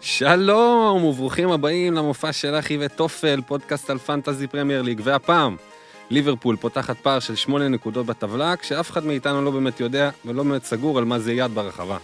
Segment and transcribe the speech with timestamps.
[0.00, 5.56] שלום וברוכים הבאים למופע של אחי ותופל, פודקאסט על פנטזי פרמייר ליג, והפעם
[6.10, 10.64] ליברפול פותחת פער של שמונה נקודות בטבלה, כשאף אחד מאיתנו לא באמת יודע ולא באמת
[10.64, 11.96] סגור על מה זה יד ברחבה.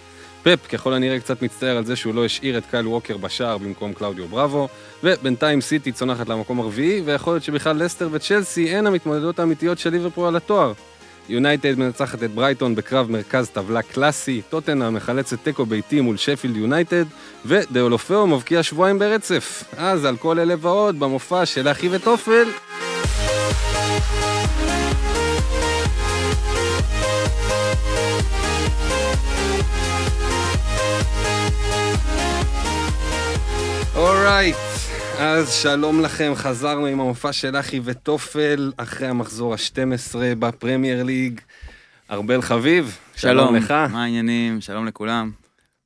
[0.43, 3.93] פפ ככל הנראה קצת מצטער על זה שהוא לא השאיר את קייל ווקר בשער במקום
[3.93, 4.69] קלאודיו בראבו,
[5.05, 10.29] ובינתיים סיטי צונחת למקום הרביעי, ויכול להיות שבכלל לסטר וצ'לסי הן המתמודדות האמיתיות של ליברפול
[10.29, 10.73] על התואר.
[11.29, 17.04] יונייטד מנצחת את ברייטון בקרב מרכז טבלה קלאסי, טוטנהאם מחלצת תיקו ביתי מול שפילד יונייטד,
[17.46, 19.64] ודאולופאו מבקיע שבועיים ברצף.
[19.76, 22.48] אז על כל אלה ועוד, במופע של אחי וטופל.
[33.95, 34.56] אורייט,
[35.19, 41.41] אז שלום לכם, חזרנו עם המופע של אחי וטופל, אחרי המחזור ה-12 בפרמייר ליג.
[42.11, 43.70] ארבל חביב, שלום לך.
[43.70, 44.61] מה העניינים?
[44.61, 45.30] שלום לכולם.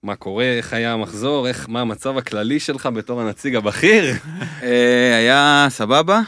[0.02, 4.04] מה קורה, איך היה המחזור, איך, מה המצב הכללי שלך בתור הנציג הבכיר?
[4.62, 6.20] אה, היה סבבה,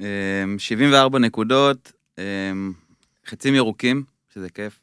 [0.00, 0.06] אה,
[0.58, 2.24] 74 נקודות, אה,
[3.26, 4.02] חצים ירוקים,
[4.34, 4.80] שזה כיף.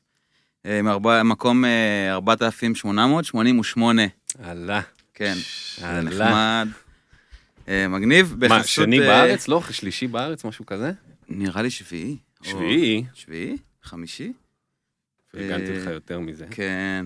[0.66, 0.82] אה,
[1.24, 4.02] מקום אה, 4,888,
[4.46, 4.82] אללה.
[5.14, 5.36] כן,
[5.78, 6.02] זה.
[6.02, 6.68] נחמד.
[7.68, 8.64] אה, מגניב, מה.
[8.64, 9.48] שני אה, בארץ?
[9.48, 10.92] לא, שלישי בארץ, משהו כזה?
[11.30, 12.18] נראה לי שביעי.
[12.42, 13.04] שביעי?
[13.14, 13.58] שביעי?
[13.84, 14.34] חמישי?
[15.32, 16.46] פרגנתי אה, לך יותר מזה.
[16.52, 17.06] כן.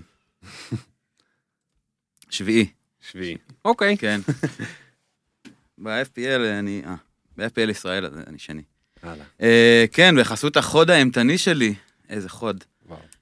[2.29, 2.67] שביעי,
[3.01, 3.37] שביעי.
[3.65, 3.97] אוקיי.
[3.97, 4.21] כן.
[5.83, 6.81] ב-FPL אני...
[6.85, 6.95] אה,
[7.37, 8.61] ב-FPL ישראל אני שני.
[9.03, 9.25] הלאה.
[9.41, 11.73] אה, כן, בחסות החוד האימתני שלי,
[12.09, 12.63] איזה חוד.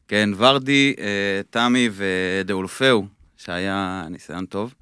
[0.08, 0.96] כן, ורדי,
[1.50, 3.06] תמי ודאולפאו,
[3.38, 4.74] שהיה ניסיון טוב,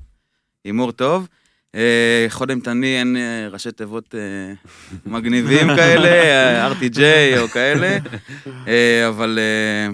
[0.63, 1.27] הימור טוב.
[1.75, 4.53] אה, חוד אימתני, אין אה, ראשי תיבות אה,
[5.05, 6.99] מגניבים כאלה, אה, RTJ
[7.39, 7.97] או כאלה,
[8.67, 9.87] אה, אבל אה,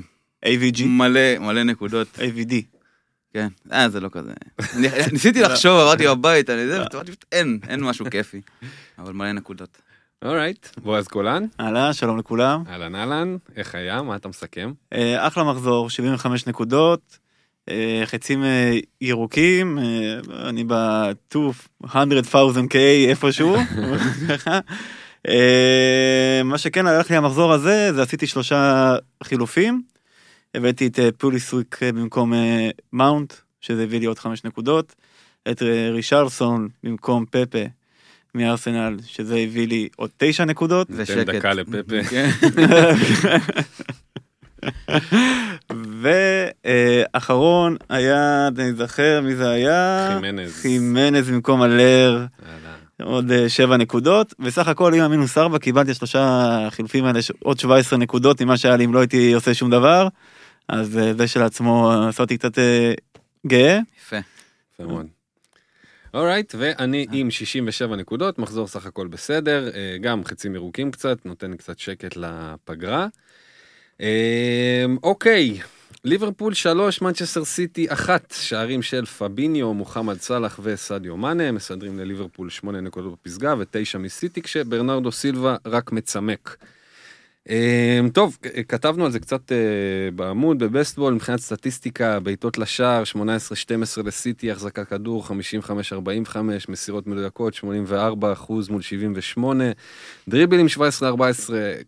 [0.53, 2.07] AVG, מלא, מלא נקודות.
[2.17, 2.53] AVD.
[3.33, 4.31] כן, אה, זה לא כזה.
[5.11, 6.83] ניסיתי לחשוב, עברתי בבית, אני זה,
[7.31, 8.41] אין, אין משהו כיפי.
[8.99, 9.77] אבל מלא נקודות.
[10.25, 10.67] אורייט.
[10.77, 12.63] בועז גולן, אהלן, שלום לכולם.
[12.69, 14.01] אהלן אהלן, איך היה?
[14.01, 14.71] מה אתה מסכם?
[14.93, 17.22] אה, אחלה מחזור, 75 נקודות, אה,
[18.05, 19.83] חצים אה, ירוקים, אה,
[20.49, 22.75] אני ב-200,000K
[23.07, 23.55] איפשהו.
[24.29, 24.59] ככה.
[25.27, 29.81] אה, מה שכן הלך לי המחזור הזה, זה עשיתי שלושה חילופים.
[30.55, 34.95] הבאתי את אה, פוליסוויק אה, במקום אה, מאונט, שזה הביא לי עוד חמש נקודות.
[35.51, 37.63] את אה, רישרסון במקום פפה
[38.35, 40.87] מארסנל, שזה הביא לי עוד תשע נקודות.
[40.91, 41.17] ושקט.
[41.17, 42.15] דקה לפפה.
[47.13, 50.09] ואחרון היה, אני זוכר מי זה היה?
[50.13, 50.51] חימנז.
[50.61, 52.25] חימנז במקום אהלן.
[53.03, 57.59] עוד אה, שבע נקודות, וסך הכל עם המינוס ארבע קיבלתי שלושה חילופים האלה, ש- עוד
[57.59, 60.07] 17 נקודות ממה שהיה לי אם לא הייתי עושה שום דבר,
[60.69, 62.93] אז אה, זה שלעצמו עשה אותי קצת אה,
[63.47, 63.79] גאה.
[63.99, 64.17] יפה.
[64.73, 65.05] יפה מאוד.
[66.13, 69.69] אורייט, ואני עם 67 נקודות, מחזור סך הכל בסדר,
[70.01, 73.07] גם חצים ירוקים קצת, נותן קצת שקט לפגרה.
[74.03, 75.59] אה, אוקיי,
[76.03, 82.81] ליברפול 3, מנצ'סטר סיטי 1, שערים של פביניו, מוחמד סאלח וסדיו מאנה, מסדרים לליברפול 8
[82.81, 86.57] נקודות בפסגה ו-9 מסיטי, כשברנרדו סילבה רק מצמק.
[87.49, 88.37] אה, טוב,
[88.67, 89.57] כתבנו על זה קצת אה,
[90.15, 93.17] בעמוד בבסטבול, מבחינת סטטיסטיקה, בעיטות לשער, 18-12
[94.05, 96.37] לסיטי, החזקת כדור, 55-45,
[96.69, 99.63] מסירות מדויקות, 84 אחוז מול 78,
[100.27, 101.03] דריבלים 17-14,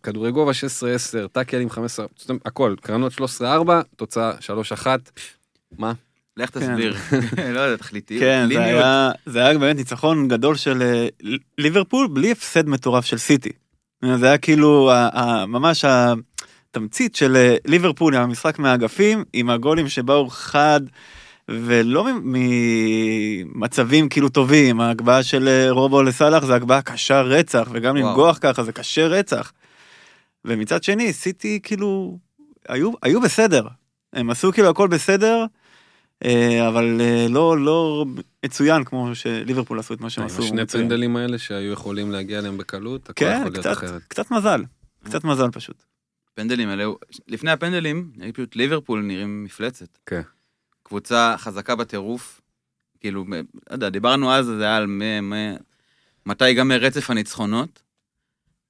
[0.04, 3.44] כדורי גובה 16-10, טאקלים 15, זאת אומרת, הכל, קרנות 13-4,
[3.96, 4.32] תוצאה
[4.84, 4.88] 3-1.
[5.78, 5.94] מה?
[6.38, 6.60] לך כן.
[6.60, 6.96] תסביר.
[7.56, 8.20] לא יודע, תכליתי.
[8.20, 8.84] כן, זה ליניות.
[8.84, 11.08] היה, זה היה באמת ניצחון גדול של אה,
[11.58, 13.52] ליברפול בלי הפסד מטורף של סיטי.
[14.18, 14.92] זה היה כאילו
[15.48, 15.86] ממש
[16.76, 20.82] התמצית של אה, ליברפול עם המשחק מהאגפים, עם הגולים שבאו חד
[21.50, 28.08] ולא ממצבים כאילו טובים, ההגבהה של אה, רובו לסאלח זה הגבהה קשה רצח, וגם וואו.
[28.08, 29.52] לנגוח ככה זה קשה רצח.
[30.46, 32.18] ומצד שני, סיטי כאילו,
[32.70, 33.68] היו, היו בסדר.
[34.14, 35.46] הם עשו כאילו הכל בסדר,
[36.68, 38.06] אבל אה, לא, לא
[38.46, 40.44] מצוין כמו שליברפול עשו את מה שהם עשו.
[40.44, 40.84] השני מצוין.
[40.84, 44.02] פנדלים האלה שהיו יכולים להגיע אליהם בקלות, הכל כן, יכול להיות קצת, אחרת.
[44.08, 44.64] קצת מזל.
[45.04, 45.84] קצת מזל פשוט.
[46.34, 46.86] פנדלים האלה,
[47.28, 49.98] לפני הפנדלים, פשוט ליברפול נראים מפלצת.
[50.06, 50.22] כן.
[50.84, 52.42] קבוצה חזקה בטירוף.
[53.00, 53.38] כאילו, לא
[53.72, 55.56] יודע, דיברנו אז, זה היה על מ- מ-
[56.26, 57.82] מתי ייגמר רצף הניצחונות,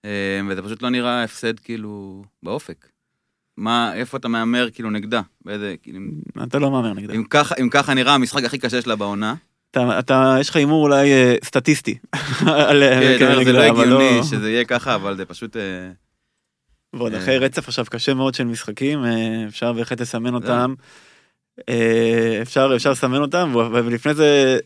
[0.05, 2.87] אה, וזה פשוט לא נראה הפסד כאילו באופק.
[3.57, 5.21] מה, איפה אתה מהמר כאילו נגדה?
[5.45, 5.99] באיזה, כאילו,
[6.43, 7.15] אתה לא מהמר נגדם.
[7.15, 9.35] אם ככה, אם ככה נראה המשחק הכי קשה שלה בעונה,
[9.71, 11.97] אתה, אתה, יש לך הימור אולי אה, סטטיסטי.
[12.69, 15.57] על, אה, כן, כן, זה נגדה, לא אבל הגיוני שזה יהיה ככה, אבל זה פשוט...
[15.57, 15.61] אה,
[16.93, 17.19] ועוד אה.
[17.19, 20.37] אחרי רצף עכשיו קשה מאוד של משחקים, אה, אפשר בהחלט לסמן לא.
[20.37, 20.73] אותם.
[21.69, 24.59] אה, אפשר אפשר לסמן אותם, ולפני זה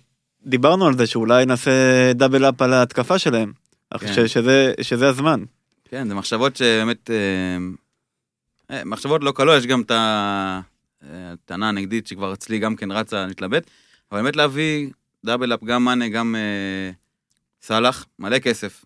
[0.45, 1.71] דיברנו על זה שאולי נעשה
[2.13, 3.51] דאבל אפ על ההתקפה שלהם.
[3.99, 4.07] כן.
[4.15, 4.27] כן.
[4.27, 5.43] שזה, שזה הזמן.
[5.89, 7.09] כן, זה מחשבות שבאמת...
[8.71, 10.61] אה, מחשבות לא קלות, יש גם את אה,
[11.03, 13.69] הטענה הנגדית שכבר אצלי גם כן רצה להתלבט,
[14.11, 14.89] אבל באמת להביא
[15.25, 16.91] דאבל אפ, גם מאנה, גם אה,
[17.61, 18.85] סאלח, מלא כסף.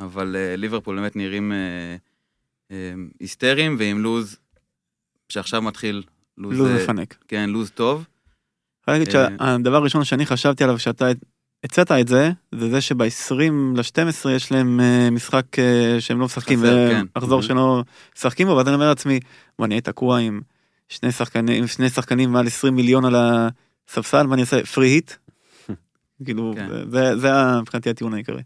[0.00, 1.96] אבל אה, ליברפול באמת נראים אה,
[2.70, 4.36] אה, היסטריים ועם לוז
[5.28, 6.02] שעכשיו מתחיל
[6.38, 7.16] לוז, לוז אה, מפנק.
[7.28, 8.06] כן, לוז טוב.
[8.88, 11.06] אני אגיד אה, שהדבר הראשון שאני חשבתי עליו שאתה
[11.64, 13.34] הצעת את זה, זה זה שב-20
[13.76, 17.06] ל-12 יש להם אה, משחק אה, שהם לא משחקים, חסר, כן.
[17.16, 17.42] מחזור.
[17.42, 17.82] שלא
[18.16, 19.20] משחקים בו, ואז אני אומר לעצמי,
[19.58, 20.40] בוא אני אהיה תקוע עם
[20.88, 23.14] שני שחקנים, עם שני שחקנים מעל 20 מיליון על
[23.88, 24.64] הספסל, מה אני אעשה?
[24.66, 25.12] פרי היט?
[26.24, 26.68] כאילו, כן.
[27.18, 28.42] זה- מבחינתי הטיעון העיקרי.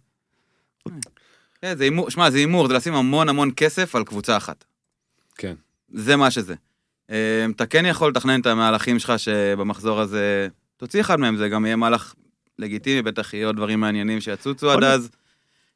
[1.62, 4.64] כן, זה הימור, שמע, זה הימור, זה לשים המון המון כסף על קבוצה אחת.
[5.34, 5.54] כן.
[5.92, 6.54] זה מה שזה.
[7.10, 11.66] אה, אתה כן יכול לתכנן את המהלכים שלך שבמחזור הזה, תוציא אחד מהם, זה גם
[11.66, 12.14] יהיה מהלך
[12.58, 14.84] לגיטימי, בטח יהיו עוד דברים מעניינים שיצוצו עד.
[14.84, 15.10] אז.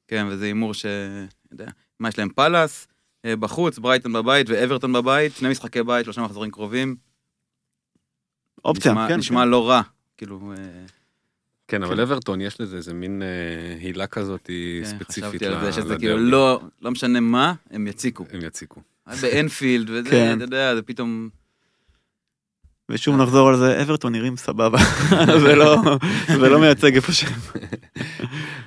[0.09, 0.87] כן, וזה הימור ש...
[1.53, 1.67] יודע,
[2.01, 2.29] מה יש להם?
[2.29, 2.89] פאלאס,
[3.25, 6.97] אה, בחוץ, ברייטון בבית ואברטון בבית, שני משחקי בית, שלושה מחזורים קרובים.
[8.65, 9.17] אופציה, נשמע, כן.
[9.17, 9.83] נשמע לא רע.
[10.17, 10.85] כאילו, אה,
[11.69, 12.01] כן, אבל כן.
[12.01, 15.97] אברטון יש לזה איזה מין אה, הילה כזאת כן, ספציפית חשבתי על זה, שזה.
[15.99, 18.25] כאילו לא, לא משנה מה, הם יציקו.
[18.31, 18.81] הם יציקו.
[19.23, 20.37] באנפילד וזה, כן.
[20.37, 21.29] אתה יודע, זה פתאום...
[22.91, 24.79] ושוב נחזור על זה, אברטון נראים סבבה,
[25.41, 25.77] זה לא-
[26.27, 27.33] זה לא מייצג איפה שהם.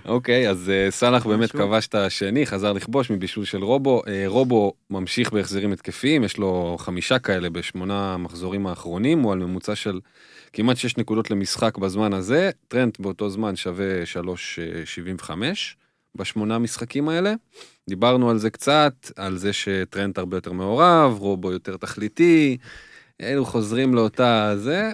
[0.05, 1.51] אוקיי, אז אה, סאלח באמת.
[1.51, 4.01] כבש את השני, חזר לכבוש מבישול של רובו.
[4.07, 9.75] אה, רובו ממשיך בהחזרים התקפיים, יש לו חמישה כאלה בשמונה המחזורים האחרונים, הוא על ממוצע
[9.75, 9.99] של
[10.53, 12.49] כמעט 6 נקודות למשחק בזמן הזה.
[12.67, 15.31] טרנט באותו זמן שווה 3.75
[16.15, 17.33] בשמונה המשחקים האלה.
[17.89, 22.57] דיברנו על זה קצת, על זה שטרנט הרבה יותר מעורב, רובו יותר תכליתי,
[23.21, 24.91] אלו חוזרים לאותה זה.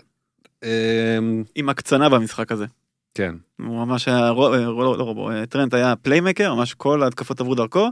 [0.64, 1.18] אה,
[1.56, 2.66] עם הקצנה במשחק הזה.
[3.14, 3.36] כן.
[3.60, 7.40] הוא ממש היה, רו- אה, לא, לא רובו, אה, טרנט היה פליימקר, ממש כל ההתקפות
[7.40, 7.90] עברו דרכו,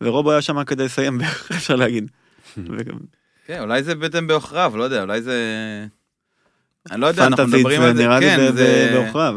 [0.00, 1.20] ורובו היה שם כדי לסיים
[1.56, 2.10] אפשר להגיד.
[3.46, 5.36] כן, אולי זה בעצם בעוכריו, לא יודע, אולי זה...
[6.90, 8.88] אני לא יודע, אנחנו מדברים זה על זה, נראה לי כן, זה...
[8.92, 9.36] ב- בעוכריו.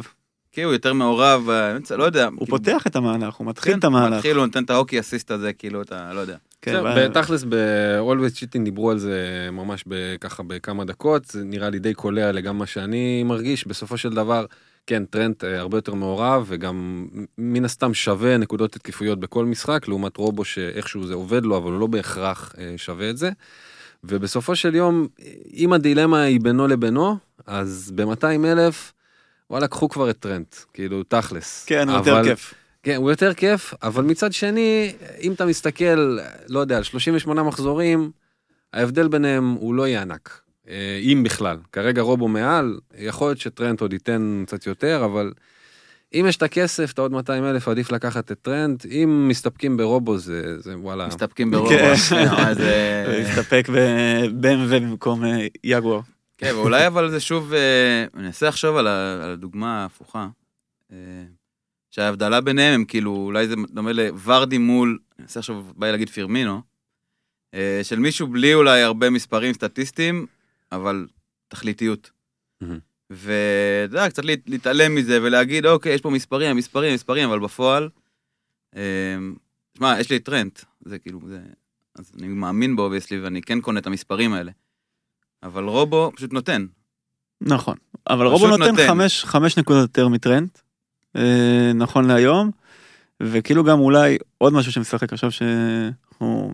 [0.51, 2.25] כן, הוא יותר מעורב, באמצע, לא יודע.
[2.25, 4.15] הוא כאילו, פותח את המהלך, הוא מתחיל כן, את המהלך.
[4.15, 6.37] מתחיל, הוא נותן את ההוקי אסיסט הזה, כאילו, אתה לא יודע.
[6.65, 9.19] כן, בתכלס ב-Always Cheating דיברו על זה
[9.51, 9.83] ממש
[10.21, 14.45] ככה בכמה דקות, זה נראה לי די קולע לגם מה שאני מרגיש, בסופו של דבר,
[14.87, 17.07] כן, טרנט אה, הרבה יותר מעורב, וגם
[17.37, 21.79] מן הסתם שווה נקודות התקפויות בכל משחק, לעומת רובו שאיכשהו זה עובד לו, אבל הוא
[21.79, 23.29] לא בהכרח אה, שווה את זה.
[24.03, 25.07] ובסופו של יום,
[25.53, 28.93] אם הדילמה היא בינו לבינו, אז ב-200 אלף,
[29.49, 31.65] וואלה, קחו כבר את טרנט, כאילו, תכלס.
[31.65, 32.53] כן, הוא יותר אבל- כיף.
[32.85, 36.17] כן, הוא יותר כיף, אבל מצד שני, אם אתה מסתכל,
[36.49, 38.11] לא יודע, על 38 מחזורים,
[38.73, 40.41] ההבדל ביניהם הוא לא יהיה ענק.
[40.69, 41.57] אה, אם בכלל.
[41.71, 45.31] כרגע רובו מעל, יכול להיות שטרנט עוד ייתן קצת יותר, אבל
[46.13, 48.85] אם יש את הכסף, את העוד 200 אלף, עדיף לקחת את טרנט.
[48.85, 51.07] אם מסתפקים ברובו, זה, זה וואלה.
[51.07, 51.69] מסתפקים ברוב.
[51.69, 51.93] כן.
[52.53, 53.05] זה...
[53.07, 55.99] להסתפק ב-BMW במקום אה, יגואר.
[56.37, 60.27] כן, ואולי אבל זה שוב, אה, אני אנסה לחשוב על הדוגמה ההפוכה.
[61.95, 66.09] שההבדלה ביניהם הם כאילו, אולי זה דומה לוורדי מול, אני אנסה עכשיו, בא לי להגיד
[66.09, 66.61] פירמינו,
[67.53, 70.25] אה, של מישהו בלי אולי הרבה מספרים סטטיסטיים,
[70.71, 71.07] אבל
[71.47, 72.11] תכליתיות.
[72.61, 72.79] מהמם.
[73.09, 77.89] ואתה יודע, קצת להת- להתעלם מזה ולהגיד, אוקיי, יש פה מספרים, מספרים, מספרים, אבל בפועל,
[78.75, 79.15] אה,
[79.77, 81.39] שמע, יש לי טרנט, זה כאילו, זה,
[81.99, 84.51] אז אני מאמין בו, obviously, ואני כן קונה את המספרים האלה.
[85.43, 86.65] אבל רובו פשוט נותן.
[87.41, 87.77] נכון.
[88.09, 88.87] אבל רובו נותן נותן.
[88.87, 90.57] חמש, חמש נקודות יותר מטרנט,
[91.75, 92.51] נכון להיום,
[93.23, 96.53] וכאילו גם אולי עוד משהו שמשחק עכשיו שאנחנו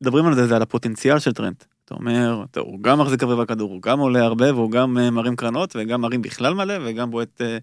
[0.00, 1.64] מדברים על זה, זה על הפוטנציאל של טרנט.
[1.84, 5.10] אתה אומר, טוב, הוא גם מחזיק הרבה בכדור, הוא גם עולה הרבה והוא גם אה,
[5.10, 7.58] מרים קרנות וגם מרים בכלל מלא וגם בועט אה,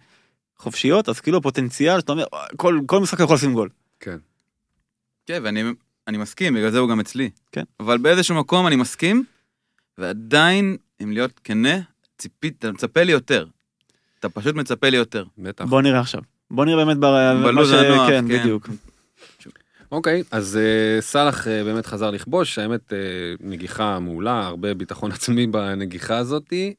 [0.58, 2.26] חופשיות, אז כאילו הפוטנציאל, שאתה אומר,
[2.58, 3.70] כל, כל משחק יכול לשים גול.
[4.00, 4.18] כן.
[5.26, 5.64] כן, ואני
[6.08, 7.30] אני מסכים, בגלל זה הוא גם אצלי.
[7.52, 7.64] כן.
[7.80, 9.24] אבל באיזשהו מקום אני מסכים,
[9.98, 11.80] ועדיין, אם להיות כנה,
[12.18, 13.48] ציפית, אתה מצפה לי יותר.
[14.20, 15.24] אתה פשוט מצפה לי יותר.
[15.38, 15.66] בטח.
[15.66, 16.22] בוא נראה עכשיו.
[16.52, 16.98] בוא נראה באמת.
[16.98, 18.40] בלוז הנוח, כן, כן.
[18.40, 18.70] בדיוק.
[19.92, 22.98] אוקיי, אז אה, סאלח אה, באמת חזר לכבוש, האמת, אה,
[23.40, 26.74] נגיחה מעולה, הרבה ביטחון עצמי בנגיחה הזאתי.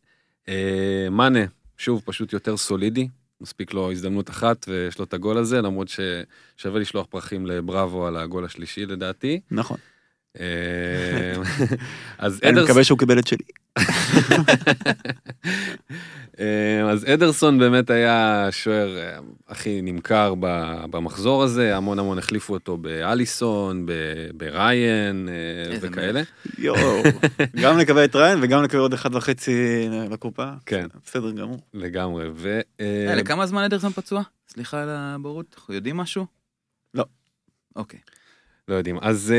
[1.10, 1.40] מאנה,
[1.78, 3.08] שוב, פשוט יותר סולידי,
[3.40, 8.16] מספיק לו הזדמנות אחת ויש לו את הגול הזה, למרות ששווה לשלוח פרחים לבראבו על
[8.16, 9.40] הגול השלישי לדעתי.
[9.50, 9.76] נכון.
[12.18, 12.64] אז אני אדרס...
[12.64, 13.44] מקווה שהוא קיבל את שלי.
[16.40, 19.18] אה, אז אדרסון באמת היה שוער אה,
[19.48, 20.34] הכי נמכר
[20.90, 23.86] במחזור הזה, המון המון החליפו אותו באליסון,
[24.34, 26.22] בריין אה, וכאלה.
[26.58, 27.02] יואו,
[27.62, 30.50] גם לקבל את ריין וגם לקבל עוד אחד וחצי לקופה.
[30.66, 30.86] כן.
[31.04, 31.60] בסדר גמור.
[31.74, 32.24] לגמרי.
[32.34, 32.60] ו...
[33.16, 34.22] לכמה זמן אדרסון פצוע?
[34.48, 36.26] סליחה על הבורות, אנחנו יודעים משהו?
[36.94, 37.04] לא.
[37.76, 38.00] אוקיי.
[38.68, 38.98] לא יודעים.
[39.02, 39.34] אז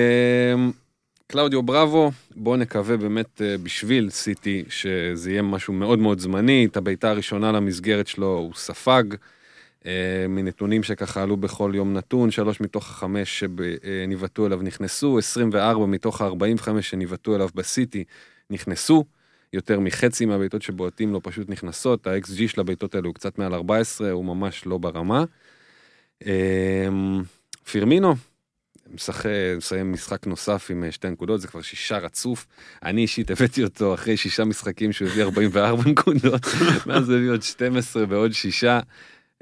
[1.31, 6.65] קלאודיו בראבו, בואו נקווה באמת אה, בשביל סיטי שזה יהיה משהו מאוד מאוד זמני.
[6.65, 9.03] את הבעיטה הראשונה למסגרת שלו הוא ספג.
[9.85, 16.21] אה, מנתונים שככה עלו בכל יום נתון, שלוש מתוך החמש שניבטו אליו נכנסו, 24 מתוך
[16.21, 18.03] ה-45 שניבטו אליו בסיטי
[18.49, 19.05] נכנסו.
[19.53, 24.11] יותר מחצי מהבעיטות שבועטים לו פשוט נכנסות, ה-XG של הבעיטות האלו הוא קצת מעל 14,
[24.11, 25.23] הוא ממש לא ברמה.
[26.25, 27.21] אמ,
[27.71, 28.15] פירמינו,
[28.93, 32.47] משחק, מסיים משחק נוסף עם אה, שתי נקודות, זה כבר שישה רצוף.
[32.83, 36.45] אני אישית הבאתי אותו אחרי שישה משחקים שהוא הביא 44 נקודות,
[36.87, 38.79] ואז הוא הביא עוד 12 ועוד שישה.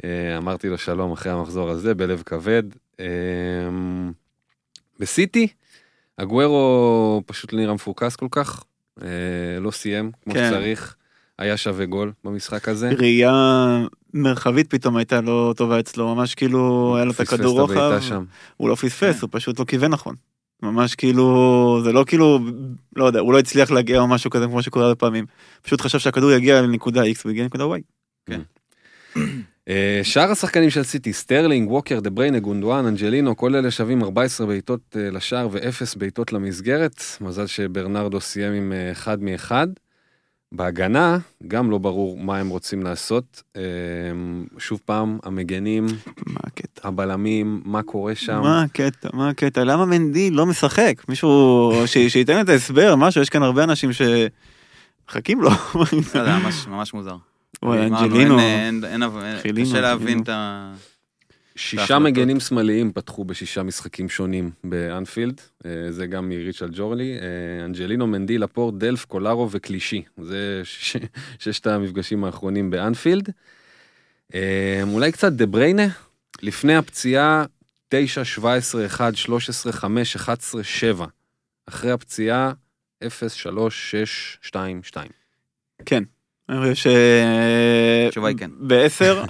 [0.04, 2.64] אה, אמרתי לו שלום אחרי המחזור הזה בלב כבד.
[3.00, 4.12] אמ,
[5.00, 5.48] בסיטי,
[6.18, 8.64] אגוארו פשוט נראה מפוקס כל כך,
[9.02, 10.50] אה, לא סיים כמו כן.
[10.50, 10.96] שצריך,
[11.38, 12.90] היה שווה גול במשחק הזה.
[12.90, 13.80] ראייה
[14.14, 18.00] מרחבית פתאום הייתה לא טובה אצלו, ממש כאילו היה לו את הכדור רוחב.
[18.58, 20.16] הוא לא פספס, הוא פשוט לא כיוון נכון.
[20.64, 22.40] ממש כאילו, זה לא כאילו,
[22.96, 25.26] לא יודע, הוא לא הצליח להגיע או משהו כזה כמו שקורה הרבה פעמים.
[25.62, 27.82] פשוט חשב שהכדור יגיע לנקודה X והגיע לנקודה Y.
[29.70, 34.48] אה, שאר השחקנים של סיטי, סטרלינג, ווקר, דה בריינה, גונדואן, אנג'לינו, כל אלה שווים 14
[34.48, 37.02] בעיטות אה, לשער ואפס בעיטות למסגרת.
[37.22, 39.68] מזל שברנרדו סיים עם אה, אחד מאחד.
[40.52, 43.44] בהגנה, גם לא ברור מה הם רוצים לעשות.
[43.56, 43.62] אה,
[44.58, 45.86] שוב פעם, המגנים,
[46.28, 46.88] מה הקטע?
[46.88, 48.42] הבלמים, מה קורה שם.
[48.42, 49.10] מה הקטע?
[49.14, 49.64] מה הקטע?
[49.64, 50.94] למה מנדי לא משחק?
[51.10, 55.50] מישהו ש- שייתן את ההסבר, משהו, יש כאן הרבה אנשים שמחכים לו.
[55.76, 55.86] לא
[56.20, 57.16] יודע, ממש- ממש מוזר.
[57.64, 58.40] אמרנו, אנג'לינו.
[58.40, 60.24] אין- אין- אין- חילינו, קשה להבין חילינו.
[60.24, 60.74] את ה...
[61.60, 62.00] שישה.
[62.00, 68.38] מגנים שמאליים פתחו בשישה משחקים שונים באנפילד, אה, זה גם מריצ'ל ג'ורלי, אה, אנג'לינו, מנדי,
[68.38, 70.98] לפורט, דלף, קולארו וקלישי, זה ש-
[71.40, 73.30] ששת המפגשים האחרונים באנפילד.
[74.34, 75.88] אה, אולי קצת דה בריינה,
[76.42, 77.46] לפני הפציעה
[77.90, 81.06] 9, 17, 1, 13, 5, 11, 7.
[81.66, 82.52] אחרי הפציעה
[83.08, 85.10] 0, 3, 6, 2, 2.
[85.86, 86.04] כן.
[86.50, 86.88] אני חושב ש...
[88.08, 88.52] התשובה היא כן.
[88.60, 89.24] בעשר,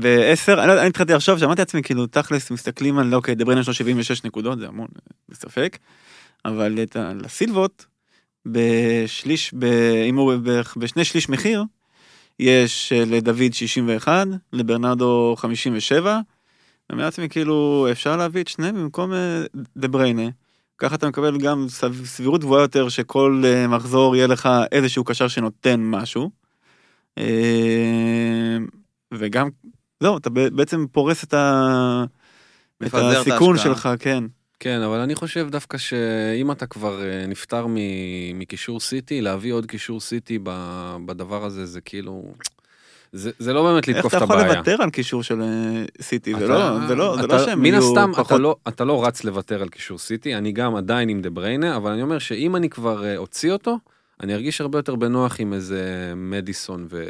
[0.00, 3.68] בעשר, אני לא אני התחלתי לחשוב, שאמרתי לעצמי, כאילו, תכלס, מסתכלים על, אוקיי, דבריין יש
[3.68, 4.86] לו 76 נקודות, זה המון,
[5.28, 5.78] בספק,
[6.44, 7.86] אבל את ה- לסילבות,
[8.46, 9.54] בשליש,
[10.08, 11.64] אם הוא בערך בשני שליש מחיר,
[12.40, 16.18] יש אה, לדוד 61, לברנרדו 57,
[16.90, 19.42] ואומר לעצמי, כאילו, אפשר להביא את שניהם במקום אה,
[19.76, 20.28] דבריינה.
[20.78, 25.28] ככה אתה מקבל גם סב- סבירות גבוהה יותר שכל אה, מחזור יהיה לך איזשהו קשר
[25.28, 26.30] שנותן משהו.
[27.18, 28.56] אה,
[29.14, 29.48] וגם,
[30.00, 32.04] זהו, אתה בעצם פורס את, ה...
[32.82, 33.74] את את הסיכון ההשקעה.
[33.74, 34.24] שלך, כן.
[34.60, 39.66] כן, אבל אני חושב דווקא שאם אתה כבר אה, נפטר מ- מקישור סיטי, להביא עוד
[39.66, 42.32] קישור סיטי ב- בדבר הזה, זה כאילו...
[43.16, 44.54] זה, זה לא באמת איך לתקוף אתה את יכול הבעיה.
[44.54, 45.48] לוותר על קישור של אה,
[46.00, 46.34] סיטי?
[46.38, 48.40] זה אתה- לא, זה לא, זה אתה- לא שהם מן יהיו הסתם, אתה פחות...
[48.40, 51.92] לא, אתה לא רץ לוותר על קישור סיטי, אני גם עדיין עם דה בריינה, אבל
[51.92, 53.78] אני אומר שאם אני כבר אה, אוציא אותו,
[54.22, 55.82] אני ארגיש הרבה יותר בנוח עם איזה
[56.16, 57.04] מדיסון ו...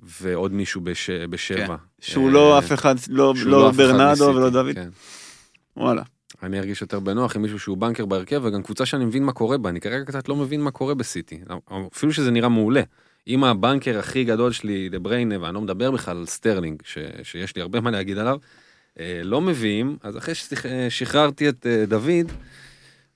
[0.00, 1.10] ועוד מישהו בש...
[1.10, 1.76] בשבע.
[2.00, 4.74] שהוא אה, לא אף אחד, לא, לא אחד ברנדו ולא דוד.
[4.74, 4.88] כן.
[5.76, 6.02] וואלה.
[6.42, 9.58] אני ארגיש יותר בנוח עם מישהו שהוא banker בהרכב, וגם קבוצה שאני מבין מה קורה
[9.58, 11.40] בה, אני כרגע קצת לא מבין מה קורה בסיטי,
[11.92, 12.82] אפילו שזה נראה מעולה.
[13.26, 16.98] אם ה banker הכי גדול שלי, דה בריינה, ואני לא מדבר בכלל על סטרלינג, ש,
[17.22, 18.38] שיש לי הרבה מה להגיד עליו,
[19.00, 22.32] אה, לא מביאים, אז אחרי ששחררתי את אה, דוד,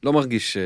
[0.03, 0.63] לא מרגיש אה,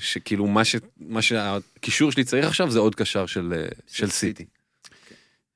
[0.00, 4.44] שכאילו מה, ש, מה שהקישור שלי צריך עכשיו זה עוד קשר של, אה, של סיטי.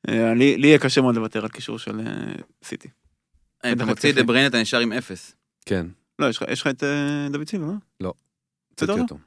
[0.09, 2.33] אה, לי לי יהיה קשה מאוד לוותר על קישור של אה,
[2.65, 2.89] סיטי.
[3.73, 4.15] אתה מוציא את.
[4.15, 5.35] דה בריינה אתה נשאר עם אפס.
[5.67, 5.87] כן,
[6.19, 8.13] לא, יש לך- את אה, דוד סילבה, לא?
[8.71, 9.03] הוצאתי בסדר.
[9.03, 9.19] אותו.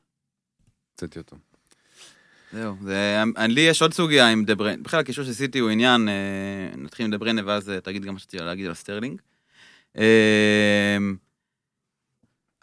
[0.91, 1.35] הוצאתי אותו.
[2.51, 6.09] זהו, זה, לי יש עוד סוגיה עם דה בריינה, בכלל הקישור של סיטי הוא עניין,
[6.09, 9.21] אה, נתחיל עם דה בריינה ואז אה, תגיד גם מה שרציתי להגיד על סטרלינג.
[9.97, 10.97] אה,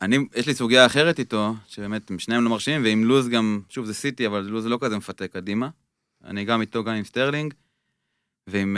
[0.03, 3.87] אני, יש לי סוגיה אחרת איתו, שבאמת הם שניהם לא מרשימים, ועם לוז גם, שוב
[3.87, 5.69] זה סיטי, אבל לוז לא כזה מפתה קדימה.
[6.25, 7.55] אני גם איתו, גם עם סטרלינג,
[8.47, 8.76] ועם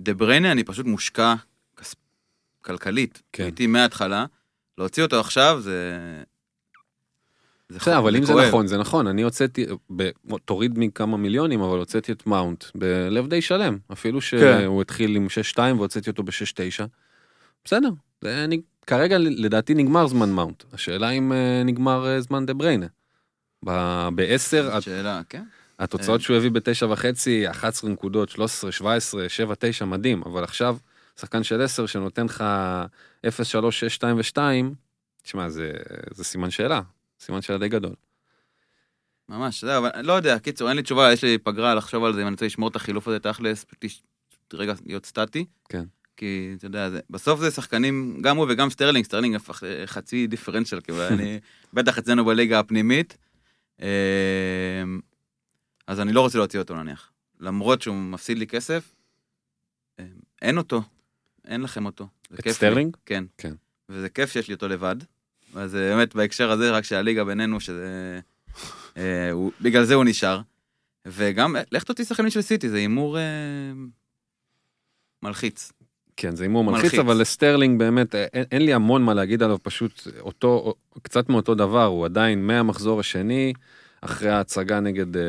[0.00, 1.34] דה בריינה אני פשוט מושקע.
[2.62, 3.22] כלכלית.
[3.32, 3.46] כן.
[3.46, 4.26] איתי מההתחלה,
[4.78, 5.96] להוציא אותו עכשיו זה...
[7.70, 8.34] זה בסדר, אבל אם זה.
[8.34, 9.66] נכון, זה נכון, אני הוצאתי,
[10.44, 15.58] תוריד מכמה מיליונים, אבל הוצאתי את מאונט בלב די שלם, אפילו שהוא התחיל עם 6-2
[15.58, 16.86] והוצאתי אותו ב-6-9.
[17.64, 17.90] בסדר,
[18.86, 22.86] כרגע לדעתי נגמר זמן מאונט, השאלה אם אה, נגמר אה, זמן דה בריינה.
[23.62, 24.80] ב-10 עד...
[24.80, 25.44] שאלה, כן?
[25.78, 30.76] התוצאות שהוא הביא בתשע וחצי, 11 נקודות, 13, 17, 7, 9, מדהים, אבל עכשיו,
[31.20, 32.44] שחקן של 10 שנותן לך
[33.28, 34.38] 0, 3, 6, 2 ו-2,
[35.22, 35.72] תשמע, זה,
[36.10, 36.80] זה סימן שאלה,
[37.20, 37.94] סימן שאלה די גדול.
[39.28, 42.22] ממש, זהו, אבל לא יודע, קיצור, אין לי תשובה, יש לי פגרה לחשוב על זה,
[42.22, 43.66] אם אני רוצה לשמור את החילוף הזה תכלס,
[44.52, 45.44] רגע להיות סטטי.
[45.68, 45.84] כן.
[46.16, 50.26] כי, אתה יודע, זה, בסוף זה שחקנים, גם הוא וגם סטרלינג, סטרלינג הפך אה, חצי
[50.26, 51.40] דיפרנציאל, כאילו, אני,
[51.74, 53.16] בטח אצלנו בליגה הפנימית.
[53.82, 54.82] אה,
[55.86, 57.12] אז אני לא רוצה להוציא אותו נניח.
[57.40, 58.94] למרות שהוא מפסיד לי כסף,
[60.00, 60.04] אה,
[60.42, 60.82] אין אותו,
[61.44, 62.08] אין לכם אותו.
[62.34, 62.52] את כיף לי.
[62.52, 62.96] סטרלינג?
[63.06, 63.24] כן.
[63.38, 63.54] כן.
[63.88, 64.96] וזה כיף שיש לי אותו לבד.
[65.54, 68.20] אז אה, באמת בהקשר הזה, רק שהליגה בינינו, שזה...
[68.96, 70.40] אה, הוא, בגלל זה הוא נשאר.
[71.06, 73.22] וגם, אה, לך תוציא שחקנים של סיטי, זה הימור אה,
[75.22, 75.72] מלחיץ.
[76.16, 77.00] כן, זה הימור מלחיץ, מלחיץ.
[77.00, 81.84] אבל לסטרלינג באמת, אין, אין לי המון מה להגיד עליו, פשוט אותו, קצת מאותו דבר,
[81.84, 83.52] הוא עדיין מהמחזור השני,
[84.02, 85.22] אחרי ההצגה נגד אה,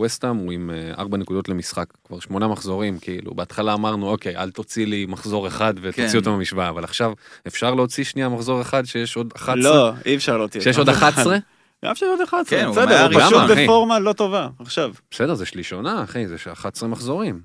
[0.00, 4.50] וסטאם, הוא עם אה, ארבע נקודות למשחק, כבר שמונה מחזורים, כאילו, בהתחלה אמרנו, אוקיי, אל
[4.50, 6.16] תוציא לי מחזור אחד ותוציא כן.
[6.18, 7.12] אותו מהמשוואה, אבל עכשיו
[7.46, 9.56] אפשר להוציא שנייה מחזור אחד שיש עוד 11?
[9.56, 10.60] לא, אי אפשר להוציא.
[10.60, 11.36] שיש עוד 11?
[11.84, 13.42] גם שיש עוד 11, כן, הוא בסדר, הוא פשוט.
[13.56, 14.92] בפורמה לא טובה, עכשיו.
[15.10, 17.40] בסדר, זה שלישונה, אחי, זה 11 מחזורים.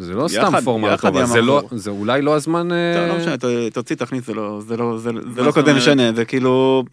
[0.00, 1.62] זה לא סתם פורמה לא טובה, זה לא.
[1.70, 2.72] זה אולי לא הזמן...
[2.72, 4.98] אה, לא משנה, ת- תוציא תכניס, זה לא, זה לא,
[5.36, 5.68] לא אומרת?
[5.68, 6.84] משנה, זה כאילו,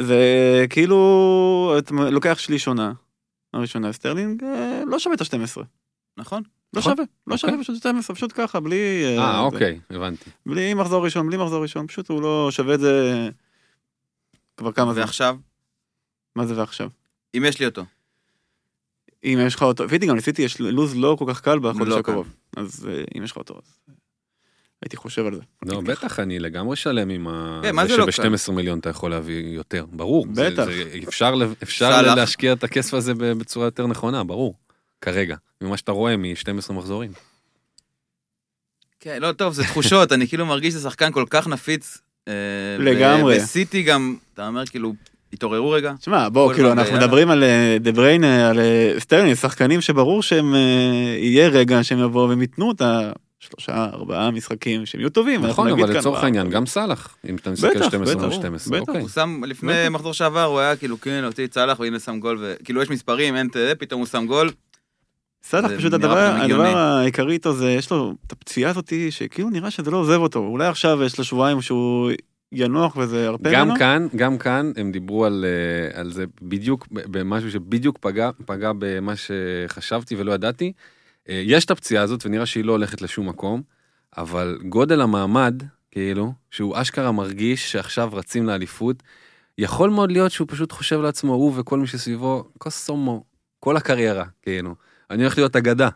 [0.00, 0.24] זה
[0.70, 2.92] כאילו, אתה לוקח שליש עונה,
[3.54, 5.62] הראשונה סטרלינג, אה, לא שווה את ה-12.
[6.16, 6.42] נכון?
[6.74, 6.92] לא נכון.
[6.92, 7.38] שווה, לא אוקיי.
[7.38, 9.04] שווה פשוט 12, פשוט ככה, בלי...
[9.04, 10.30] אה, זה- אוקיי, הבנתי.
[10.46, 13.28] בלי מחזור ראשון, בלי מחזור ראשון, פשוט הוא לא שווה את זה
[14.56, 15.02] כבר כמה זמן.
[15.02, 15.36] ועכשיו,
[16.36, 16.88] מה זה ועכשיו?
[17.36, 17.84] אם יש לי אותו.
[19.24, 21.98] אם יש לך אותו, וידי גם ניסיתי, יש לוז לא כל כך קל בחודש לא
[21.98, 22.34] הקרוב.
[22.56, 23.94] אז אה, אם יש לך אותו, אז אה,
[24.82, 25.40] הייתי חושב על זה.
[25.66, 27.60] לא, בטח, אני לגמרי שלם עם ה...
[27.62, 30.26] כן, מה זה לא שב-12 מיליון אתה יכול להביא יותר, ברור.
[30.26, 30.64] בטח.
[30.64, 30.84] זה-
[31.62, 32.02] אפשר.
[32.14, 34.54] להשקיע את הכסף הזה ב- בצורה יותר נכונה, ברור.
[35.00, 37.10] כרגע, ממה שאתה רואה מ-12 מחזורים.
[39.00, 41.98] כן, לא, טוב, זה תחושות, אני כאילו מרגיש שזה שחקן כל כך נפיץ.
[42.28, 42.32] אה,
[42.78, 43.36] לגמרי.
[43.36, 44.92] וסיטי גם, אתה אומר כאילו,
[45.32, 45.92] התעוררו רגע.
[46.00, 47.06] תשמע, בוא, כל כאילו, אנחנו ביאללה.
[47.06, 50.54] מדברים על אה, דה בריינה, על אה, סטרלינג, שחקנים שברור שהם,
[51.18, 52.82] יהיה רגע שהם יבואו והם ייתנו את
[53.58, 55.46] השלושה, ארבעה משחקים שהם יהיו טובים.
[55.46, 58.88] נכון, אבל לצורך העניין, גם סאלח, אם אתה מסתכל בטח, 12 בטח, על 12, בטח.
[58.88, 59.00] אוקיי.
[59.00, 59.88] הוא שם, לפני.
[59.90, 63.36] מחזור שעבר, הוא היה כאילו, כן, להוציא את סאלח, והנה שם גול, וכאילו יש מספרים,
[63.36, 64.50] אין את זה, פתאום הוא שם גול.
[65.50, 66.18] זה פשוט הדבר.
[66.18, 70.38] הדבר העיקרי איתו זה, יש לו את הפציעה הזאתי, שכאילו נראה שזה לא עוזב אותו,
[70.38, 72.10] אולי עכשיו יש לו שבועיים שהוא
[72.52, 73.78] ינוח וזה ירפה גם ממנו.
[73.78, 79.12] כאן, גם כאן הם דיברו על, אה, על זה בדיוק, במשהו שבדיוק פגע, פגע במה
[79.16, 80.72] שחשבתי ולא ידעתי.
[81.28, 83.62] אה, יש את הפציעה הזאת ונראה שהיא לא הולכת לשום מקום,
[84.16, 89.02] אבל גודל המעמד, כאילו, שהוא אשכרה מרגיש שעכשיו רצים לאליפות,
[89.58, 93.24] יכול מאוד להיות שהוא פשוט חושב לעצמו, הוא וכל מי שסביבו, קוסומו,
[93.60, 94.74] כל הקריירה, כאילו.
[95.10, 95.88] אני הולך להיות אגדה.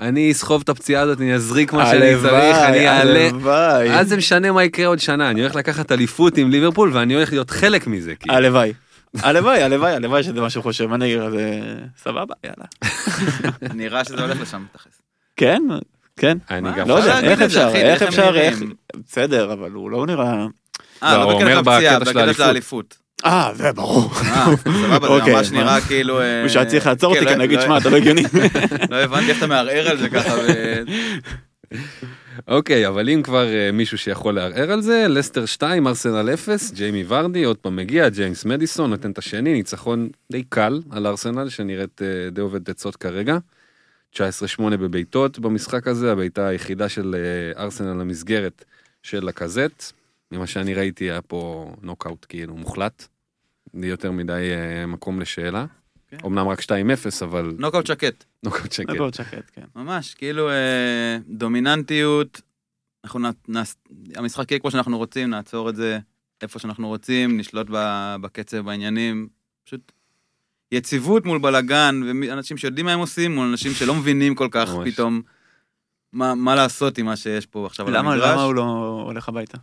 [0.00, 3.28] אני אסחוב את הפציעה הזאת, אני אזריק מה שאני צריך, אני אעלה.
[3.28, 7.14] הלוואי, אז זה משנה מה יקרה עוד שנה, אני הולך לקחת אליפות עם ליברפול ואני
[7.14, 8.14] הולך להיות חלק מזה.
[8.14, 8.34] כאילו.
[9.22, 9.62] הלוואי.
[9.62, 11.28] הלוואי, הלוואי, שזה מה שהוא חושב, נגיד, אה,
[12.02, 12.92] סבבה, יאללה.
[13.74, 15.02] נראה שזה הולך לשם, תכלס.
[15.36, 15.62] כן,
[16.16, 16.38] כן.
[16.50, 18.58] אני גם לא יודע, איך אפשר, איך אפשר, איך...
[19.08, 20.46] בסדר, אבל הוא לא נראה...
[21.02, 22.98] אה, לא, לא בקטע הפציעה, בקטע של האליפות.
[23.24, 24.10] אה, זה ברור.
[24.14, 25.58] אה, סבבה, זה אוקיי, ממש מה?
[25.60, 26.20] נראה כאילו...
[26.20, 27.96] אה, הוא שהיה צריך לעצור אותי, כן, כי אני לא- אגיד, לא- שמע, אתה לא
[27.96, 28.22] הגיוני.
[28.90, 30.34] לא הבנתי איך אתה מערער על זה ככה.
[32.46, 37.04] אוקיי, אבל אם כבר אה, מישהו שיכול לערער על זה, לסטר 2, ארסנל 0, ג'יימי
[37.08, 42.02] ורדי, עוד פעם מגיע, ג'יימס מדיסון נותן את השני, ניצחון די קל על ארסנל, שנראית
[42.02, 43.38] אה, די עובדת עצות כרגע.
[44.14, 44.20] 19-8
[44.70, 48.64] בבעיטות במשחק הזה, הבעיטה היחידה של אה, ארסנל למסגרת
[49.02, 49.92] של לקזט.
[50.32, 53.06] ממה שאני ראיתי היה פה נוקאוט כאילו מוחלט.
[53.74, 54.50] יותר מדי
[54.86, 55.66] מקום לשאלה.
[56.08, 56.16] כן.
[56.26, 56.64] אמנם רק 2-0,
[57.24, 58.24] אבל נוקאוט שקט.
[58.42, 58.90] נוקאוט שקט.
[58.90, 59.64] מאוד שקט, כן.
[59.76, 62.40] ממש, כאילו אה, דומיננטיות.
[63.04, 63.74] אנחנו נ- נעש...
[64.16, 65.98] המשחק יהיה כמו שאנחנו רוצים, נעצור את זה
[66.42, 69.28] איפה שאנחנו רוצים, נשלוט ב- בקצב, בעניינים.
[69.64, 69.92] פשוט
[70.72, 74.92] יציבות מול בלאגן, ואנשים שיודעים מה הם עושים, מול אנשים שלא מבינים כל כך ממש.
[74.94, 75.22] פתאום
[76.12, 78.30] מה, מה לעשות עם מה שיש פה עכשיו על המגרש.
[78.32, 78.62] למה הוא לא
[79.06, 79.58] הולך הביתה?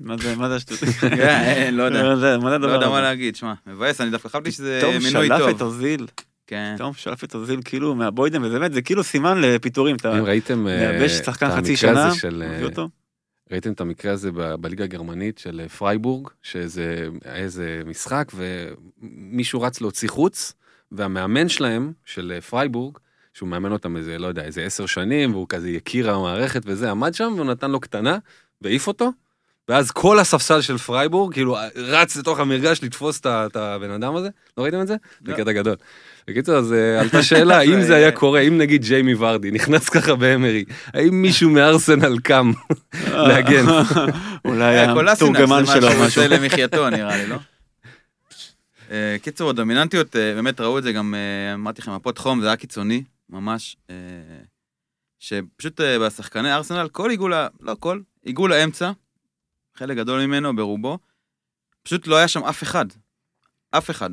[0.00, 0.78] מה זה, מה זה השטות?
[1.00, 2.02] כן, לא יודע.
[2.02, 3.00] מה זה, מה זה הדבר לא יודע מה?
[3.00, 5.48] להגיד, שמע, מבאס, אני דווקא חשבתי שזה פתאום מינוי שלף טוב.
[5.48, 6.06] את אוזיל,
[6.46, 6.72] כן.
[6.76, 11.08] פתאום שלף את אוזיל כאילו מהבוידם, וזה באמת, זה כאילו סימן לפיטורים, אם ראיתם אה,
[11.08, 12.84] שחקן את חצי המקרה שנה, הזה של, אה.
[13.52, 19.60] ראיתם את המקרה הזה ב- בליגה הגרמנית של אה, פרייבורג, שזה היה איזה משחק ומישהו
[19.60, 20.52] רץ להוציא חוץ,
[20.92, 22.98] והמאמן שלהם, של אה, פרייבורג,
[23.34, 27.14] שהוא מאמן אותם איזה, לא יודע, איזה עשר שנים, והוא כזה יקיר המערכת וזה, עמד
[27.14, 28.18] שם והוא נתן לו קטנה,
[28.62, 29.10] והעיף אותו,
[29.70, 34.28] ואז כל הספסל של פרייבורג כאילו רץ לתוך המגרש לתפוס את הבן אדם הזה,
[34.58, 34.96] לא ראיתם את זה?
[35.24, 35.36] זה לא.
[35.36, 35.76] קטע גדול.
[36.28, 40.14] בקיצור, אז אה, עלתה שאלה, אם זה היה קורה, אם נגיד ג'יימי ורדי נכנס ככה
[40.14, 42.52] באמרי, האם מישהו מארסנל קם
[43.28, 43.64] להגן?
[44.44, 46.22] אולי אה, זה התורגמן מה שלו שהוא משהו.
[46.22, 47.36] עושה למחייתו נראה לי, לא?
[48.90, 52.46] אה, קיצור, הדומיננטיות, אה, באמת ראו את זה גם, אה, אמרתי לכם, הפות חום, זה
[52.46, 53.76] היה קיצוני, ממש.
[53.90, 53.94] אה,
[55.18, 58.90] שפשוט אה, בשחקני ארסנל, כל עיגול, לא כל, עיגול האמצע,
[59.74, 60.98] חלק גדול ממנו, ברובו,
[61.82, 62.86] פשוט לא היה שם אף אחד.
[63.70, 64.10] אף אחד.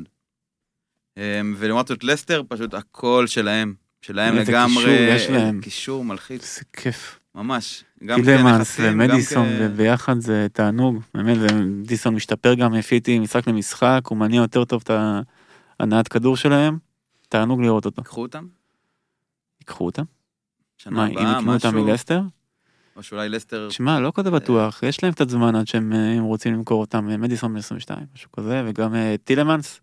[1.18, 3.74] אה, ולעומת זאת לסטר, פשוט הכל שלהם.
[4.02, 4.74] שלהם לגמרי.
[4.84, 5.60] קישור יש להם.
[5.60, 7.20] קישור מלחיץ, איזה כיף.
[7.34, 7.84] ממש.
[8.04, 11.02] גם כנכסים, גם ומדיסון כ- וביחד זה תענוג.
[11.14, 11.36] באמת,
[11.86, 14.90] דיסון משתפר גם איתי משחק למשחק, הוא מניע יותר טוב את
[15.80, 16.78] ההנעת כדור שלהם.
[17.28, 18.02] תענוג לראות אותו.
[18.04, 18.46] קחו אותם,
[19.60, 20.02] ייקחו אותם?
[20.76, 22.20] שנה מה, אם הבאה, יקנו אותם משהו, מלסטר?
[22.98, 26.54] או שאולי לסטר, שמע, לא כזה בטוח, יש להם קצת זמן עד שהם אה, רוצים
[26.54, 29.80] למכור אותם, אה, מדיסון ב-22, משהו כזה, וגם אה, טילמנס.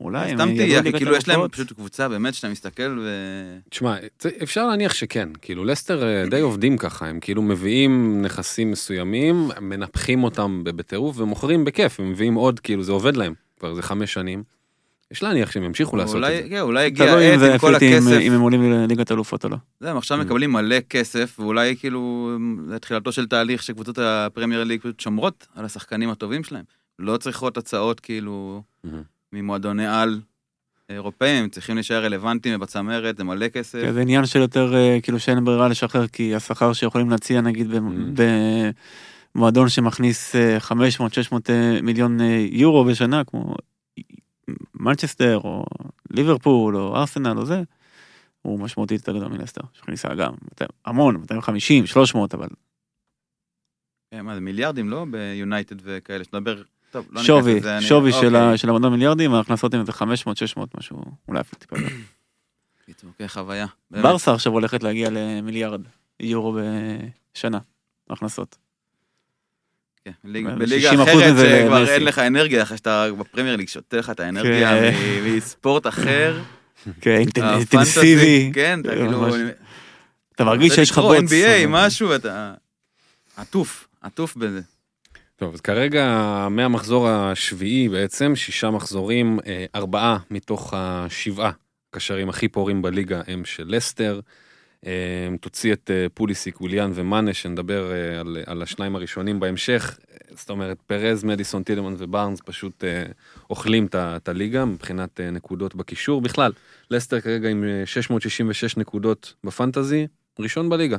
[0.00, 1.48] אולי הם סתם תהיה, כי כאילו יש להם.
[1.48, 3.08] פשוט קבוצה באמת שאתה מסתכל ו...
[3.68, 3.96] תשמע,
[4.42, 10.64] אפשר להניח שכן, כאילו לסטר די עובדים ככה, הם כאילו מביאים נכסים מסוימים, מנפחים אותם
[10.64, 14.42] בטירוף ומוכרים בכיף, הם מביאים עוד, כאילו זה עובד להם, כבר זה חמש שנים.
[15.10, 16.48] יש להניח שהם ימשיכו לעשות את אולי, זה.
[16.48, 19.10] כן, אולי הגיע תלוי העת זה עם כל פיטי, אם- הכסף, אם הם עולים לליגת
[19.10, 19.56] האלופות או לא.
[19.80, 20.24] זה, הם עכשיו Mm.
[20.24, 22.30] מקבלים מלא כסף, ואולי כאילו,
[22.68, 26.64] זה תחילתו של תהליך שקבוצות הפרמייר ליג פשוט שומרות על השחקנים הטובים שלהם.
[26.98, 28.62] לא צריכות הצעות כאילו.
[29.32, 30.20] ממועדוני על
[30.90, 33.78] אירופאים, צריכים להישאר רלוונטיים ובצמרת, זה מלא כסף.
[33.82, 37.70] כן, זה עניין של יותר אה, כאילו שאין ברירה לשחרר, כי השכר שיכולים להציע נגיד
[37.74, 38.24] ב-
[39.34, 40.72] במועדון שמכניס 500-600
[41.82, 43.54] מיליון אה, יורו בשנה, כמו
[44.74, 45.64] מנצ'סטר או
[46.10, 47.62] ליברפול או ארסנל או זה,
[48.42, 52.48] הוא משמעותית יותר גדול מלסטר, שמכניסה גם 200 המון, 250, 300, אבל
[54.10, 55.06] כן, מה זה מיליארדים, לא?
[55.10, 56.62] ביונייטד וכאלה, שנדבר...
[56.90, 58.40] טוב, לא שווי, לזה, אני- שווי של אוקיי.
[58.52, 61.94] ה- של המועדון מיליארדים, ההכנסות הן איזה 500, 600, משהו, אולי אפילו טיפה יותר.
[62.86, 63.66] קיצור, כן, חוויה.
[63.90, 65.80] ברסה עכשיו הולכת להגיע למיליארד
[66.20, 66.56] יורו
[67.34, 67.58] בשנה,
[68.10, 68.56] הכנסות.
[70.04, 70.12] כן,
[70.58, 71.88] בליגה 60% אחרת שכבר.
[71.88, 74.94] אין לך אנרגיה, אחרי שאתה בפרמייר ליג שותה לך את האנרגיה כן.
[75.24, 76.40] מספורט אחר.
[77.00, 78.50] כן, אינטנסיבי.
[78.54, 79.20] כן, אתה כאילו...
[79.20, 79.34] ממש.
[80.34, 81.18] אתה מרגיש שיש לך בוץ.
[81.18, 82.54] NBA, משהו, אתה...
[83.36, 84.60] עטוף, עטוף בזה.
[85.36, 86.06] טוב, אז כרגע
[86.50, 91.50] מהמחזור השביעי בעצם, שישה מחזורים, אה, ארבעה מתוך השבעה
[91.90, 94.20] קשרים הכי פורים בליגה הם של לסטר.
[94.86, 99.98] אה, תוציא את אה, פוליסיק, ווליאן ומאנה, שנדבר אה, על, על השניים הראשונים בהמשך.
[100.30, 103.04] זאת אומרת, פרז, מדיסון, טילמן ובארנס פשוט אה,
[103.50, 106.20] אוכלים את הליגה מבחינת נקודות בקישור.
[106.20, 106.52] בכלל,
[106.90, 110.06] לסטר כרגע עם אה, 666 נקודות בפנטזי,
[110.38, 110.96] ראשון בליגה,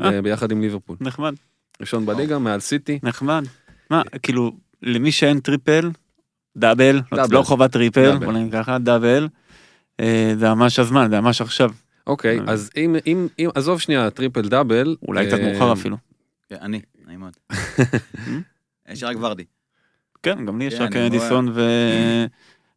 [0.00, 0.20] ב-.
[0.20, 0.96] ביחד עם ליברפול.
[1.00, 1.34] נחמד,
[1.80, 2.98] ראשון בליגה, מעל סיטי.
[3.02, 3.44] נחמד.
[3.90, 4.52] מה, כאילו,
[4.82, 5.90] למי שאין טריפל,
[6.56, 7.34] דאבל, דאבל.
[7.34, 8.18] לא חובת טריפל.
[8.18, 9.28] בוא נגיד ככה, דאבל,
[10.36, 11.70] זה ממש הזמן, זה ממש עכשיו.
[12.06, 12.44] אוקיי, אה.
[12.46, 14.96] אז אם, אם, אם, עזוב שנייה, טריפל דאבל.
[15.08, 15.96] אולי קצת אה, מאוחר אפילו.
[16.48, 17.36] כן, אני, נעים מאוד.
[18.92, 19.44] יש רק ורדי.
[20.22, 21.52] כן, גם לי יש כן, רק אני אדיסון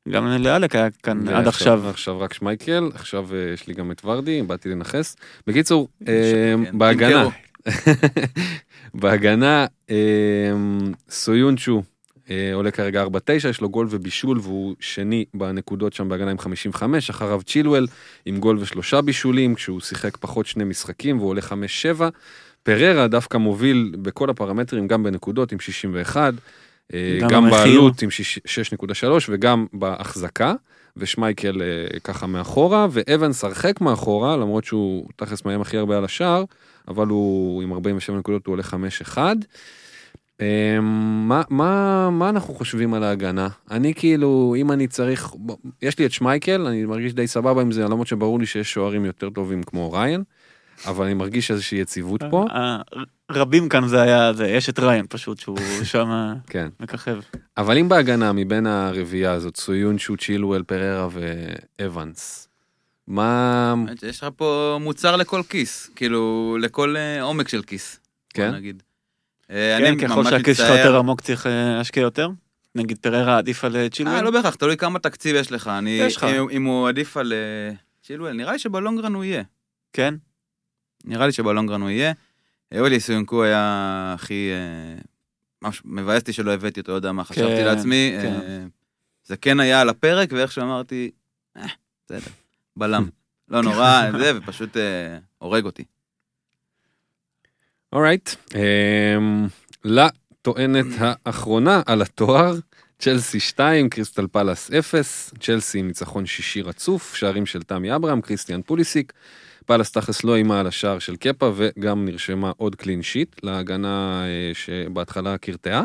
[0.08, 1.90] וגם לאלק היה כאן עד עכשיו.
[1.90, 5.16] עכשיו רק שמייקל, עכשיו אה, יש לי גם את ורדי, באתי לנכס.
[5.48, 7.30] בקיצור, אה, כן, בהגנה.
[9.02, 10.52] בהגנה, אה,
[11.10, 11.93] סויונצ'ו אה,
[12.54, 13.08] עולה כרגע 4-9,
[13.50, 17.88] יש לו גול ובישול והוא שני בנקודות שם בהגנה עם 55, אחריו צ'ילואל
[18.26, 21.42] עם גול ושלושה בישולים, כשהוא שיחק פחות שני משחקים והוא עולה
[21.98, 22.02] 5-7.
[22.64, 26.34] פררה דווקא מוביל בכל הפרמטרים, גם בנקודות עם 61,
[26.94, 27.50] אה, גם גם.
[27.50, 30.54] בעלות עם 6.3 וגם בהחזקה.
[30.98, 36.44] ושמייקל אה, ככה מאחורה, ואבנס הרחק מאחורה, למרות שהוא תכלס מאיים הכי הרבה על השער,
[36.88, 38.64] אבל הוא עם 47 נקודות, הוא עולה
[39.16, 39.18] 5-1.
[40.42, 43.48] אה, מה, מה, מה אנחנו חושבים על ההגנה?
[43.72, 45.34] אני כאילו, אם אני צריך,
[45.82, 49.06] יש לי את שמייקל, אני מרגיש די סבבה עם זה, למרות שברור לי שיש שוערים
[49.06, 50.24] יותר טובים כמו ריין,
[50.86, 52.46] אבל אני מרגיש איזושהי יציבות פה.
[52.52, 52.82] אה,
[53.32, 56.70] רבים כאן זה היה, זה, יש את ריין פשוט, שהוא שם כן.
[56.80, 57.20] מככב.
[57.58, 62.48] אבל אם בהגנה מבין הרביעייה הזאת, סויונצ'ו, צ'ילואל, פררה ואבנס,
[63.08, 63.76] מה...
[64.00, 68.00] שיש לך פה מוצר לכל כיס, כאילו, לכל אה, עומק של כיס.
[68.30, 68.52] כן?
[68.52, 68.84] נגיד.
[69.54, 70.70] אה, כן, ככל שהכיס שלך.
[70.70, 72.30] יותר עמוק צריך אה, להשקיע יותר.
[72.76, 74.24] נגיד פררה עדיף על אה, אה, צ'ילואל.
[74.24, 75.68] לא בהכרח, תלוי כמה תקציב יש לך.
[75.68, 76.24] אני, יש לך.
[76.24, 77.34] אם, אם הוא עדיף על
[78.04, 79.44] צ'ילואל, נראה לי שבלונגרן הוא יהיה.
[79.94, 80.16] כן.
[81.06, 82.14] נראה לי שבלונגרן הוא יהיה.
[82.80, 84.52] אולי סוינקו היה הכי...
[85.64, 88.16] ממש מבאס אותי שלא הבאתי אותו, לא יודע מה, חשבתי כן, לעצמי.
[88.22, 88.34] כן.
[88.34, 88.64] אה,
[89.26, 91.12] זה כן היה על הפרק, ואיכשהו אמרתי,
[91.58, 91.66] אה,
[92.06, 92.32] בסדר,
[92.76, 93.10] בלם.
[93.52, 95.84] לא נורא, זה, ופשוט אה, הורג אותי.
[97.94, 98.30] אורייט.
[98.50, 98.56] Um,
[100.00, 102.56] הטוענת האחרונה על התואר,
[103.00, 108.62] צ'לסי 2, קריסטל פלאס 0, צ'לסי עם ניצחון שישי רצוף, שערים של תמי אברהם, קריסטיאן
[108.62, 109.14] פוליסיק.
[109.66, 114.52] פלאס תכלס לא איימה על השער של קפה וגם נרשמה עוד קלין שיט להגנה אה,
[114.54, 115.84] שבהתחלה קרטעה.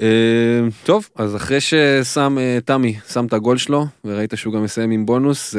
[0.00, 4.90] אה, טוב, אז אחרי ששם, אה, תמי, שם את הגול שלו, וראית שהוא גם מסיים
[4.90, 5.56] עם בונוס,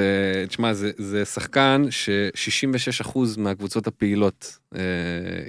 [0.47, 4.82] תשמע, זה, זה שחקן ש-66% מהקבוצות הפעילות אה,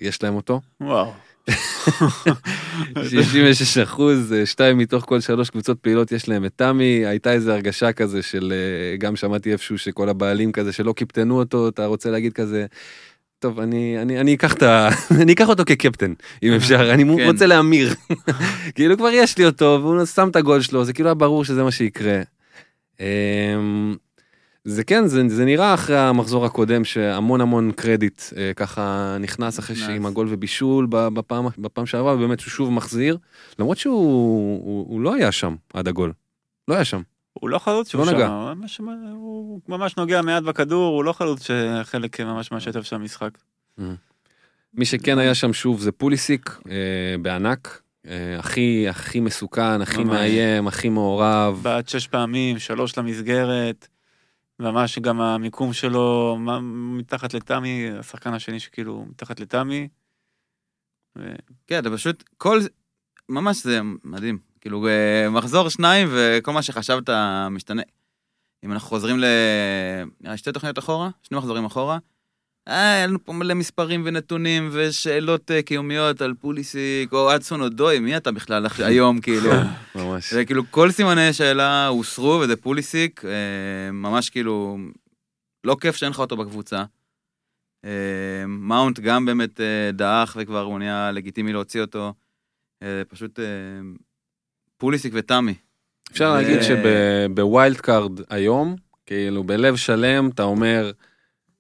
[0.01, 0.61] יש להם אותו.
[0.81, 1.13] וואו.
[3.03, 7.53] 66 אחוז, אה, שתיים מתוך כל שלוש קבוצות פעילות יש להם את תמי, הייתה איזו
[7.53, 8.53] הרגשה כזה של,
[8.99, 12.67] גם שמעתי איפשהו שכל הבעלים כזה שלא קיפטנו אותו, אתה רוצה להגיד כזה,
[13.39, 14.89] טוב, אני, אני, אני אקח את ה...
[15.23, 17.27] אני אקח אותו כקפטן, אם אפשר, אני כן.
[17.27, 17.95] רוצה להמיר.
[18.75, 21.63] כאילו כבר יש לי אותו, והוא שם את הגול שלו, זה כאילו היה ברור שזה
[21.63, 22.23] מה שיקרה.
[23.01, 23.97] אמ,
[24.65, 29.77] זה כן, זה, זה נראה אחרי המחזור הקודם שהמון המון קרדיט אה, ככה נכנס אחרי.
[29.77, 33.19] שעם הגול ובישול בפעם, בפעם שעברה, ובאמת הוא שוב מחזיר,
[33.59, 36.13] למרות שהוא הוא, הוא לא היה שם עד הגול.
[36.69, 37.01] לא היה שם.
[37.41, 38.19] הוא לא חלוץ שהוא לא שם,
[38.57, 38.81] ממש-
[39.13, 43.31] הוא ממש נוגע מעט בכדור, הוא לא חלוץ שחלק ממש מהשטף של המשחק.
[44.75, 46.75] מי שכן היה שם שוב זה פוליסיק, אה,
[47.23, 47.83] בענק.
[48.07, 50.07] אה, הכי הכי מסוכן, הכי ממש.
[50.07, 51.61] מאיים, הכי מעורב.
[51.63, 53.89] בעט שש פעמים, שלוש למסגרת.
[54.61, 56.61] ממש גם המיקום שלו מה-
[56.99, 59.89] מתחת לתמי, השחקן השני שכאילו מתחת לתמי.
[61.19, 61.35] ו-
[61.67, 62.61] כן, אתה פשוט, כל,
[63.29, 64.39] ממש זה מדהים.
[64.61, 67.11] כאילו, אה, מחזור שניים וכל מה שחשבת
[67.51, 67.83] משתנה.
[68.65, 69.25] אם אנחנו חוזרים ל...
[70.21, 71.99] נראה לי שתי תוכניות אחורה, שני מחזורים אחורה,
[72.69, 77.69] אה, היה לנו פה מלא מספרים ונתונים ושאלות אה, קיומיות על פוליסיק, או אדסון או
[77.69, 79.51] דוי, מי אתה בכלל היום, כאילו?
[79.95, 80.33] ממש.
[80.33, 83.23] זה כאילו כל סימני שאלה הוסרו, וזה פוליסיק,
[83.93, 84.79] ממש כאילו,
[85.65, 86.85] לא כיף שאין לך אותו בקבוצה.
[88.49, 89.61] מאונט גם באמת
[89.93, 92.15] דעך וכבר הוא נהיה לגיטימי להוציא אותו.
[93.09, 93.39] פשוט
[94.79, 95.55] פוליסיק ותמי.
[96.13, 100.91] אפשר להגיד שב wild card היום, כאילו בלב שלם אתה אומר,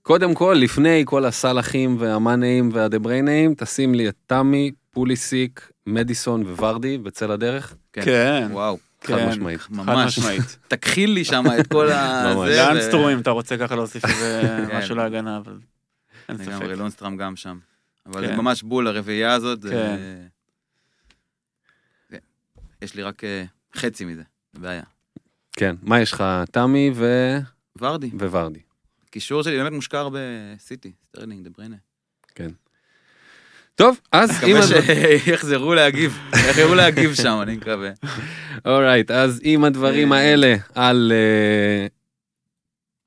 [0.02, 7.30] קודם כל, לפני כל הסלאחים והמאנאים והדבריינאים, תשים לי את תמי, פוליסיק, מדיסון וורדי בצל
[7.30, 7.74] הדרך.
[7.92, 8.02] כן.
[8.04, 9.60] כן, וואו, חד כן, משמעית.
[9.60, 10.18] חד ממש.
[10.18, 10.58] משמעית.
[10.68, 12.80] תתחיל לי שם את כל ה...
[12.80, 14.76] סטרואים אתה רוצה ככה להוסיף איזה כן.
[14.78, 15.58] משהו להגנה, אבל
[16.28, 16.48] אין ספק.
[16.48, 17.58] לגמרי, לונסטרם גם שם.
[18.06, 18.26] אבל.
[18.26, 19.62] זה ממש בול, הרביעייה הזאת.
[19.62, 19.96] כן.
[22.82, 24.82] יש לי רק אה, חצי מזה, זה בעיה.
[25.52, 26.24] כן, מה יש לך?
[26.50, 27.06] תמי ו...
[27.80, 28.60] ורדי, וורדי.
[29.10, 31.76] קישור שלי באמת מושקע בסיטי, סטרלינג, דה בריינה.
[33.78, 34.56] טוב, אז אם...
[34.56, 37.90] מקווה שיחזרו להגיב, יחזרו להגיב שם, אני מקווה.
[38.66, 40.12] alright, אז עם הדברים.
[40.12, 41.86] האלה על אה,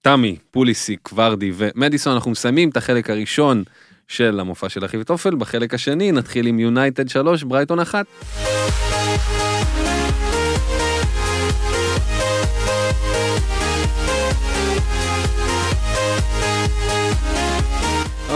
[0.02, 3.64] תמי, פוליסיק, ורדי ומדיסון, אנחנו מסיימים את החלק הראשון
[4.08, 5.36] של המופע של אחי וטופל.
[5.36, 8.06] בחלק השני נתחיל עם יונייטד 3, ברייטון 1.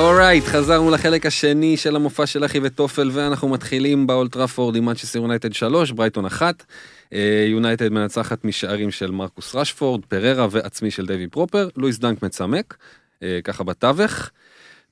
[0.05, 5.19] alright, חזרנו לחלק השני של המופע של אחי וטופל, ואנחנו מתחילים באולד טראפורד עם מנצ'סטר
[5.19, 6.63] יונייטד 3, ברייטון 1.
[7.13, 12.77] אה, יונייטד מנצחת משערים של מרקוס רשפורד, פריירה ועצמי של דייווי פרופר, לואיס דנק מצמק,
[13.23, 14.29] אה, ככה בתווך.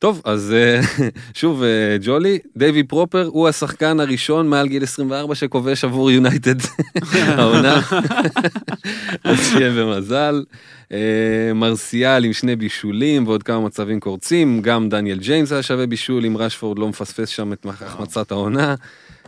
[0.04, 0.82] טוב, אז אה,
[1.34, 6.56] שוב, אה, ג'ולי, דייווי פרופר הוא השחקן הראשון מעל גיל 24 שכובש עבור יונייטד
[7.38, 7.82] העונה.
[9.24, 10.44] אז שיהיה במזל.
[10.92, 16.26] אה, מרסיאל עם שני בישולים ועוד כמה מצבים קורצים, גם דניאל ג'יימס היה שווה בישול,
[16.26, 18.76] אם רשפורד לא מפספס שם את החמצת העונה.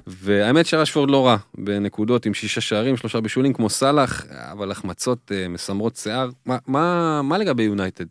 [0.07, 5.95] והאמת שרשפורד לא רע, בנקודות עם שישה שערים, שלושה בישולים כמו סאלח, אבל החמצות מסמרות
[5.95, 6.29] שיער.
[6.45, 8.05] מה, מה, מה לגבי יונייטד?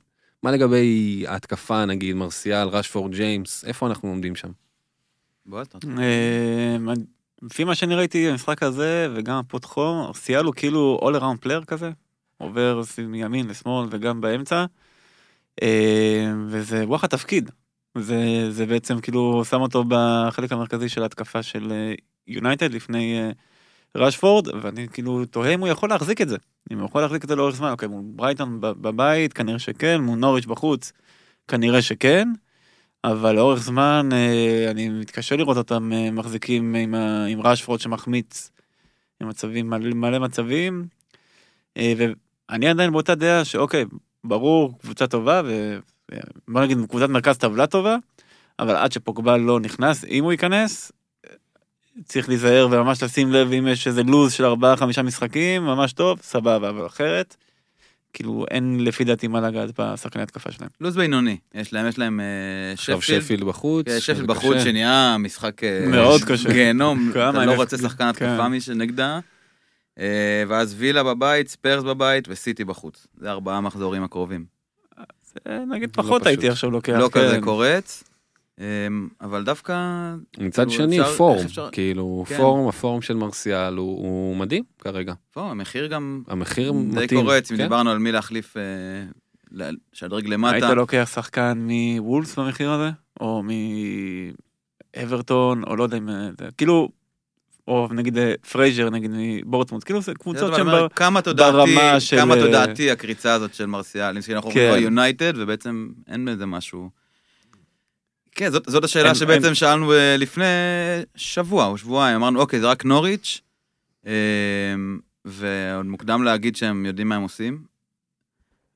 [0.44, 4.48] מה לגבי ההתקפה נגיד, מרסיאל, רשפורד, ג'יימס, איפה אנחנו עומדים שם?
[5.98, 6.76] אה,
[7.42, 11.90] לפי מה שאני ראיתי במשחק הזה, וגם הפותחו, סיאל הוא כאילו all around player כזה,
[12.38, 14.64] עובר מימין לשמאל וגם באמצע,
[15.62, 17.50] אה, וזה רוח התפקיד.
[17.98, 21.94] זה, זה בעצם כאילו שם אותו בחלק המרכזי של ההתקפה של אה,
[22.26, 23.30] יונייטד לפני אה,
[23.96, 26.36] רשפורד, ואני כאילו תוהה אם הוא יכול להחזיק את זה.
[26.72, 30.00] אם הוא יכול להחזיק את זה לאורך זמן, אוקיי, מול ברייטון בב- בבית, כנראה שכן,
[30.00, 30.92] מול נוריץ' בחוץ,
[31.48, 32.28] כנראה שכן.
[33.04, 38.50] אבל לאורך זמן אה, אני מתקשה לראות אותם אה, מחזיקים עם, ה- עם רשפורד שמחמיץ
[39.20, 40.86] עם מצבים, מלא, מלא מצבים.
[41.76, 43.84] אה, ואני עדיין באותה דעה שאוקיי,
[44.24, 47.96] ברור, קבוצה טובה, ובוא נגיד קבוצת מרכז טבלה טובה,
[48.58, 50.92] אבל עד שפוגבל לא נכנס, אם הוא ייכנס,
[52.04, 56.68] צריך להיזהר וממש לשים לב אם יש איזה לוז של 4-5 משחקים, ממש טוב, סבבה,
[56.68, 57.36] אבל אחרת,
[58.12, 60.70] כאילו אין לפי דעתי מה לגעת בשחקני התקפה שלהם.
[60.80, 63.22] לו"ז בינוני, יש להם, יש להם אה, עכשיו שפילד.
[63.22, 63.86] שפילד בחוץ.
[63.86, 64.64] כן, שפילד בחוץ קשה.
[64.64, 66.52] שנהיה משחק אה, מאוד קשה.
[66.52, 68.46] גיהנום, אתה לא רוצה שחקן התקפה כן.
[68.46, 69.20] מי שנגדה.
[69.98, 73.06] אה, ואז וילה בבית, ספיירס בבית וסיטי בחוץ.
[73.18, 74.44] זה ארבעה מחזורים הקרובים.
[75.46, 76.26] נגיד לא פחות.
[76.26, 76.92] הייתי עכשיו לוקח.
[76.92, 77.40] לא כזה כן.
[77.40, 78.04] קורץ.
[78.60, 78.64] אה,
[79.20, 79.74] אבל דווקא,
[80.38, 82.36] מצד כאילו, שני, אפשר- פורום, אפשר- כאילו, כן.
[82.36, 85.14] פורום, הפורום של מרסיאל הוא- הוא מדהים כרגע.
[85.32, 87.20] פה המחיר גם המחיר די מתאים.
[87.20, 87.62] קורץ, אם כן?
[87.62, 88.62] דיברנו על מי להחליף, אה,
[89.52, 90.54] לשדרג למטה.
[90.54, 92.90] היית לוקח שחקן מוולס במחיר הזה?
[93.20, 93.42] או
[94.96, 96.08] מאברטון, או לא יודע אם...
[96.08, 96.88] אה, זה- כאילו,
[97.68, 100.66] או נגיד אה, פרייזר נגיד מבורנמות', כאילו זה קבוצות שהן...
[100.66, 104.66] בר- כמה תודעתי, ברמה של, כמה אה, תודעתי הקריצה הזאת של מרסיאל, כי אנחנו כן.
[104.66, 106.90] אומרים יונייטד ובעצם אין בזה משהו.
[108.34, 110.44] כן, זאת, זאת השאלה הם- שבעצם הם- שאלנו אה, לפני
[111.16, 113.40] שבוע או שבועיים, אמרנו אוקיי זה רק נוריץ',
[114.06, 114.12] אה,
[115.24, 117.64] ועוד מוקדם להגיד שהם יודעים מה הם עושים,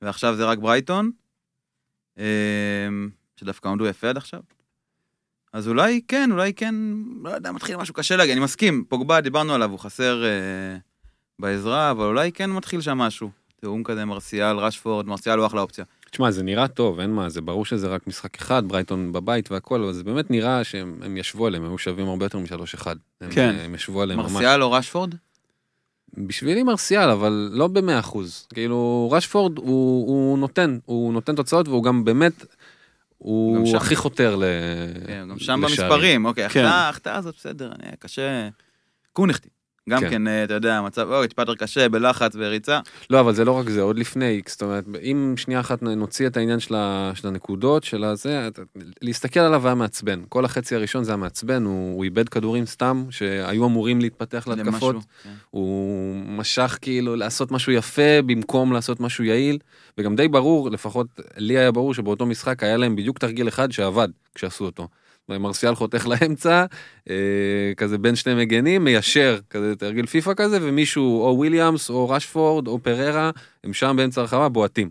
[0.01, 1.11] ועכשיו זה רק ברייטון,
[2.19, 2.25] אה,
[3.35, 4.39] שדווקא עמדו יפה עד עכשיו.
[5.53, 6.75] אז אולי כן, אולי כן,
[7.23, 10.29] לא יודע, מתחיל משהו קשה להגיד, אני מסכים, פוגבה, דיברנו עליו, הוא חסר אה,
[11.39, 13.29] בעזרה, אבל אולי כן מתחיל שם משהו.
[13.55, 15.85] תיאום כזה, מרסיאל, רשפורד, מרסיאל הוא אחלה אופציה.
[16.11, 19.83] תשמע, זה נראה טוב, אין מה, זה ברור שזה רק משחק אחד, ברייטון בבית והכל,
[19.83, 22.95] אבל זה באמת נראה שהם הם ישבו עליהם, הם היו שווים הרבה יותר משלוש אחד.
[23.29, 23.55] כן.
[23.59, 24.31] הם ישבו עליהם ממש.
[24.31, 25.15] מרסיאל או רשפורד?
[26.17, 28.47] בשבילי מרסיאל, אבל לא במאה אחוז.
[28.53, 32.45] כאילו, רשפורד הוא, הוא נותן, הוא נותן תוצאות והוא גם באמת, גם
[33.17, 33.77] הוא שם.
[33.77, 34.43] הכי חותר ל...
[35.07, 35.89] כן, גם שם לשערים.
[35.89, 36.65] במספרים, אוקיי, כן.
[36.65, 38.49] החטאה, הזאת בסדר, אני- קשה.
[39.13, 39.49] קונחטי.
[39.89, 40.09] גם כן.
[40.09, 42.79] כן, אה, אתה יודע, מצב, אוי, טיפה יותר קשה, בלחץ, בריצה.
[43.09, 46.37] לא, אבל זה לא רק זה, עוד לפני, זאת אומרת, אם שנייה אחת נוציא את
[46.37, 48.49] העניין של, ה, של הנקודות, של הזה,
[49.01, 50.21] להסתכל עליו היה מעצבן.
[50.29, 54.95] כל החצי הראשון זה היה מעצבן, הוא, הוא איבד כדורים סתם, שהיו אמורים להתפתח להתקפות.
[54.95, 55.29] למשהו, כן.
[55.49, 59.57] הוא משך כאילו לעשות משהו יפה במקום לעשות משהו יעיל,
[59.97, 64.09] וגם די ברור, לפחות לי היה ברור שבאותו משחק היה להם בדיוק תרגיל אחד שעבד
[64.35, 64.87] כשעשו אותו.
[65.37, 66.65] מרסיאל חותך לאמצע,
[67.09, 67.15] אה,
[67.77, 72.79] כזה בין שני מגנים, מיישר, כזה תרגיל פיפא כזה, ומישהו, או וויליאמס, או רשפורד, או
[72.79, 73.31] פררה,
[73.63, 74.89] הם שם באמצע הרחבה בועטים.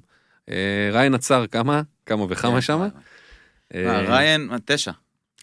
[0.50, 1.82] אה, ריין עצר כמה?
[2.06, 2.88] כמה וכמה כן, שמה?
[3.74, 3.84] וואי.
[3.86, 4.92] מה, ריין, תשע.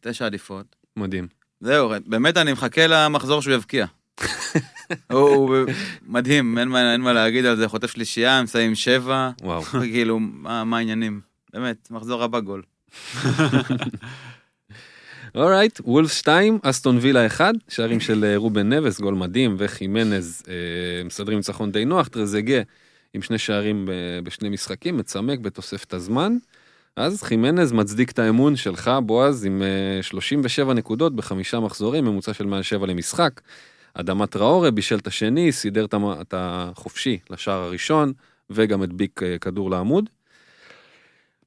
[0.02, 0.76] תשע עדיפות.
[0.98, 1.28] מדהים.
[1.60, 3.86] זהו, באמת אני מחכה למחזור שהוא יבקיע.
[5.12, 5.58] הוא
[6.02, 9.62] מדהים, אין מה, אין מה להגיד על זה, חוטף שלישייה, מסיים שבע, וואו.
[9.94, 11.22] כאילו, מה, מה העניינים?
[11.54, 12.62] באמת, מחזור הבא גול.
[15.36, 21.04] אורייט, וולף 2, אסטון וילה 1, שערים של אה, רובן נבס, גול מדהים, וחימנז אה,
[21.06, 22.62] מסדרים ניצחון די נוח, טרזגה
[23.14, 23.90] עם שני שערים
[24.24, 26.38] בשני משחקים, מצמק בתוספת הזמן.
[26.96, 32.46] אז חימנז מצדיק את האמון שלך, בועז, עם אה, 37 נקודות בחמישה מחזורים, ממוצע של
[32.46, 33.42] מעל 7 למשחק.
[33.94, 38.14] אדמה טראורה בישל את השני, סידר את החופשי לשער הראשון,
[38.50, 40.10] וגם הדביק אה, כדור לעמוד.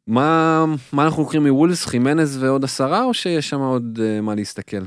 [0.08, 4.82] מה, מה אנחנו לוקחים מוולס, חימנז ועוד עשרה, או שיש שם עוד uh, מה להסתכל?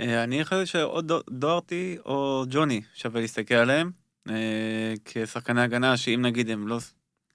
[0.00, 3.90] אה, אני חושב שעוד דו- דוארטי או ג'וני שווה להסתכל עליהם
[4.30, 6.78] אה, כשחקני הגנה שאם נגיד הם לא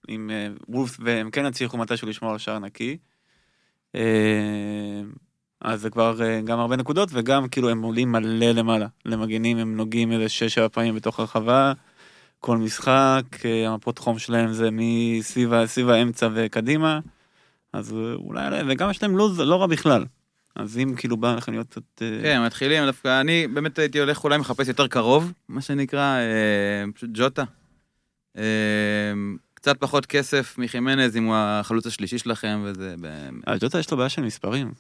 [0.08, 2.98] עם אה, וולף והם כן יצליחו מתישהו לשמור על שער נקי.
[3.96, 5.02] אה,
[5.62, 9.78] אז זה כבר אה, גם הרבה נקודות וגם כאילו הם עולים מלא למעלה למגנים הם
[9.78, 11.74] נוגעים איזה שש שבע פעמים בתוך הרחבה.
[12.40, 13.24] כל משחק
[13.68, 17.00] המפות חום שלהם זה מסביב האמצע וקדימה.
[17.74, 20.06] אז אה, אולי וגם יש להם לו"ז לא רע בכלל.
[20.56, 22.02] אז אם כאילו בא לכם להיות קצת...
[22.02, 26.92] אה, כן, מתחילים דווקא, אני באמת הייתי הולך אולי מחפש יותר קרוב, מה שנקרא, אה,
[26.96, 27.44] פשוט ג'וטה.
[28.38, 28.44] אה,
[29.54, 32.96] קצת פחות כסף מחימנז אם הוא החלוץ השלישי שלכם, וזה...
[33.60, 34.74] ג'וטה יש לו בעיה של מספרים.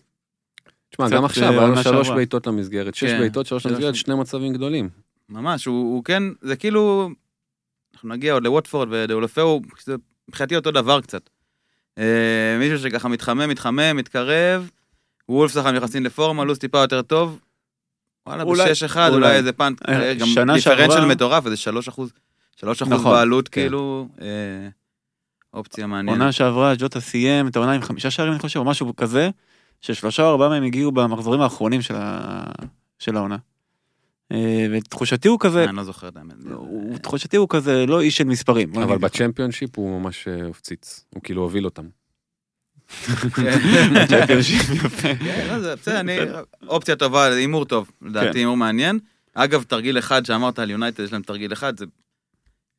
[0.89, 2.09] תשמע, גם עכשיו, היה לו שלוש.
[2.09, 4.89] בעיטות למסגרת, שש כן, בעיטות, שלוש למסגרת, שני מצבים גדולים.
[5.29, 7.09] ממש, הוא, כן, זה כאילו,
[7.93, 9.95] אנחנו נגיע עוד לווטפורד ודאולפאו, זה
[10.29, 11.29] מבחינתי אותו דבר קצת.
[12.01, 12.05] אה,
[12.59, 14.69] מישהו שככה מתחמם, מתחמם, מתקרב,
[15.29, 17.39] וולף שחקן נכנסים לפורמה, לו"ז טיפה יותר טוב.
[18.27, 19.25] וואלה, אולי- בשש אחד, אולי.
[19.25, 22.11] אולי איזה פאנט, אה, אה, גם דיפרנציאל שעברה- מטורף, איזה שלוש אחוז,
[22.55, 23.61] שלוש אחוז נכון, בעלות, כן.
[23.61, 24.27] כאילו, אה,
[25.53, 26.19] אופציה מעניינת.
[26.19, 29.29] עונה שעברה ג'וטה סיים את העונה עם חמישה שערים אני חושב או משהו כזה
[29.81, 31.95] ששלושה או ארבעה מהם הגיעו במחזורים האחרונים של.
[32.99, 33.37] של העונה.
[34.31, 36.35] אה, ותחושתי הוא כזה, אני לא זוכר את האמת.
[37.01, 38.75] תחושתי הוא כזה לא איש של מספרים.
[38.75, 38.97] אבל.
[38.97, 41.87] בצ'מפיונשיפ הוא ממש אה, הפציץ, הוא כאילו הוביל אותם.
[44.83, 45.15] יפה.
[45.15, 46.17] כן, לא, זה בסדר, אני...
[46.67, 48.37] אופציה טובה, זה הימור טוב, לדעתי כן.
[48.37, 48.99] הימור מעניין.
[49.33, 51.85] אגב, תרגיל אחד שאמרת על יונייטד, יש להם תרגיל אחד, זה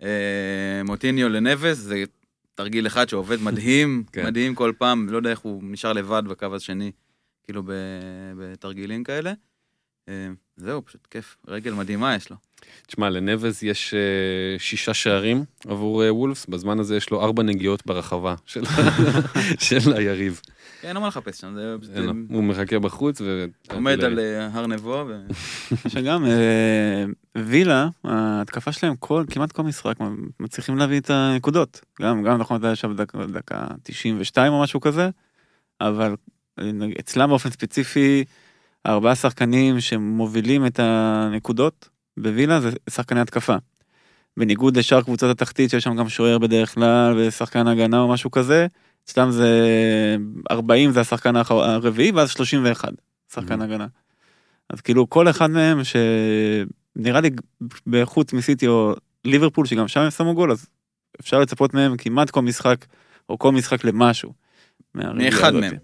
[0.02, 2.04] אה, מוטיניו לנבס, זה
[2.54, 4.26] תרגיל אחד שעובד מדהים, כן.
[4.26, 6.90] מדהים כל פעם, לא יודע איך הוא נשאר לבד בקו השני,
[7.44, 7.62] כאילו
[8.36, 9.32] בתרגילים כאלה.
[10.08, 11.36] אה, זהו, פשוט כיף.
[11.48, 12.36] רגל מדהימה יש לו.
[12.86, 17.86] תשמע, לנבז יש אה, שישה שערים עבור אה, וולפס, בזמן הזה יש לו ארבע נגיעות
[17.86, 18.62] ברחבה של,
[19.66, 20.40] של היריב.
[20.80, 22.12] כן, אין לו מה לחפש שם, זה פשוט אין לו.
[22.28, 23.46] הוא מחכה בחוץ ו...
[23.70, 24.18] עומד על
[24.52, 25.04] הר נבו.
[25.08, 25.26] ו-
[25.92, 26.24] שגם
[27.38, 29.96] וילה, ההתקפה שלהם כל, כמעט כל משחק
[30.40, 31.80] מצליחים להביא את הנקודות.
[32.02, 35.10] גם, גם נכון, זה היה שם דקה, דקה 92 או משהו כזה,
[35.80, 36.14] אבל
[37.00, 38.24] אצלם באופן ספציפי,
[38.86, 43.56] ארבעה שחקנים שמובילים את הנקודות בווילה זה שחקני התקפה.
[44.36, 48.66] בניגוד לשאר קבוצות התחתית שיש שם גם שוער בדרך כלל ושחקן הגנה או משהו כזה,
[49.04, 49.48] אצלם זה
[50.50, 52.88] 40 זה השחקן הרביעי ואז 31
[53.34, 53.64] שחקן Mhm.
[53.64, 53.86] הגנה.
[54.70, 57.30] אז כאילו כל אחד מהם שנראה לי
[57.86, 60.66] בחוץ מסיטי או ליברפול שגם שם הם שמו גול אז
[61.20, 62.84] אפשר לצפות מהם כמעט כל משחק
[63.28, 64.32] או כל משחק למשהו.
[64.94, 65.54] מאחד.
[65.54, 65.74] מהם.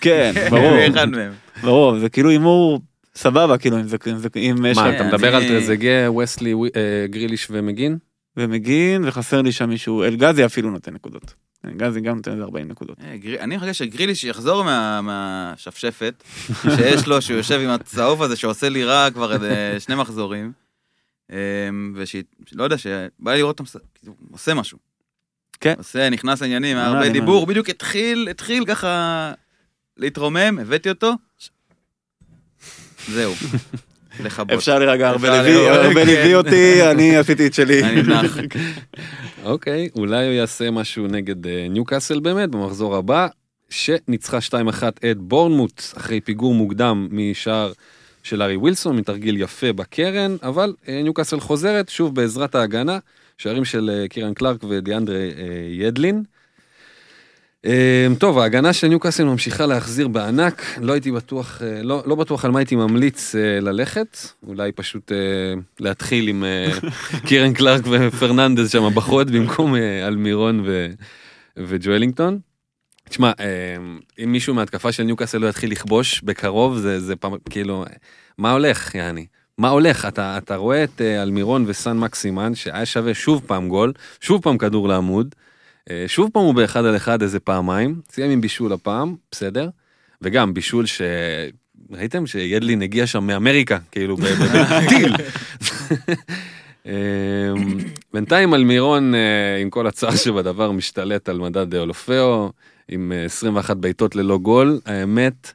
[0.00, 1.32] כן ברור מאחד מהם.
[1.62, 2.80] ברור זה כאילו הימור
[3.14, 3.96] סבבה כאילו אם זה
[4.36, 6.60] אם יש מה, אתה מדבר על טרזגה, וסלי, אה,
[7.06, 7.98] גריליש ומגין?
[8.36, 11.34] ומגין וחסר לי שם מישהו אלגזי אפילו נותן נקודות.
[11.66, 12.96] אלגזי גם נותן איזה 40 נקודות.
[13.00, 16.24] אה, אני מחכה שגריליש יחזור מה- מהשפשפת
[16.76, 20.52] שיש לו, שהוא יושב עם הצהוב הזה שעושה לי רע כבר איזה שני מחזורים.
[21.94, 24.78] ושלא יודע, שבא לי לראות אותו כאילו, עושה משהו.
[25.60, 25.74] כן.
[25.78, 29.32] עושה, נכנס לעניינים, היה הרבה דיבור, בדיוק התחיל, התחיל ככה
[29.96, 31.12] להתרומם, הבאתי אותו.
[33.08, 33.34] זהו.
[34.24, 34.50] לכבות.
[34.50, 37.84] אפשר להירגע הרבה ליווי אותי אני עשיתי את שלי.
[37.84, 38.36] אני נח.
[39.44, 43.26] אוקיי, אולי הוא יעשה משהו נגד אה, ניוקאסל באמת במחזור הבא,
[43.70, 44.52] שניצחה 2-1
[45.10, 47.72] את בורנמוט אחרי פיגור מוקדם משער
[48.22, 52.98] של ארי ווילסון, מתרגיל יפה בקרן, אבל אה, ניוקאסל חוזרת שוב בעזרת ההגנה,
[53.40, 55.28] שערים של אה, קירן קלארק ודיאנדרה אה,
[55.70, 56.22] ידלין.
[57.66, 62.44] אה, טוב, ההגנה של ניוקאסל ממשיכה להחזיר בענק, לא הייתי בטוח, אה, לא, לא בטוח
[62.44, 65.12] על מה הייתי ממליץ ללכת, אולי פשוט
[65.80, 66.44] להתחיל עם
[67.26, 70.90] קירן קלארק ופרננדז שם בחוד במקום אלמירון ו-
[71.56, 72.38] וג'ואלינגטון.
[73.08, 73.32] תשמע,
[74.24, 77.84] אם מישהו מהתקפה של ניוקאסל לא יתחיל לכבוש בקרוב, זה, זה פעם, כאילו,
[78.38, 79.26] מה הולך, יעני?
[79.60, 80.06] מה הולך?
[80.06, 84.58] אתה, אתה רואה את אה, אלמירון וסן מקסימן, שהיה שווה שוב פעם גול, שוב פעם
[84.58, 85.34] כדור לעמוד,
[85.90, 89.68] אה, שוב פעם הוא באחד על אחד איזה פעמיים, סיים עם בישול הפעם, בסדר,
[90.22, 91.02] וגם בישול ש...
[91.90, 95.14] ראיתם שידלין הגיע שם מאמריקה, כאילו, בטיל.
[96.86, 96.92] אמ,
[98.12, 102.52] בינתיים אלמירון, אה, עם כל הצער שבדבר, משתלט על מדד אולופאו,
[102.88, 104.80] עם אה, 21 בעיטות ללא גול.
[104.86, 105.52] האמת,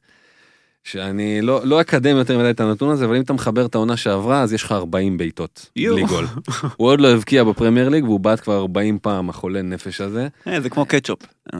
[0.86, 3.98] שאני לא, לא אקדם יותר מדי את הנתון הזה, אבל אם אתה מחבר את העונה
[3.98, 5.70] שעברה, אז יש לך 40 בעיטות.
[5.76, 6.26] בלי גול.
[6.78, 10.28] הוא עוד לא הבקיע בפרמייר ליג, והוא בעט כבר 40 פעם, החולה נפש הזה.
[10.48, 11.20] אה, זה כמו קטשופ.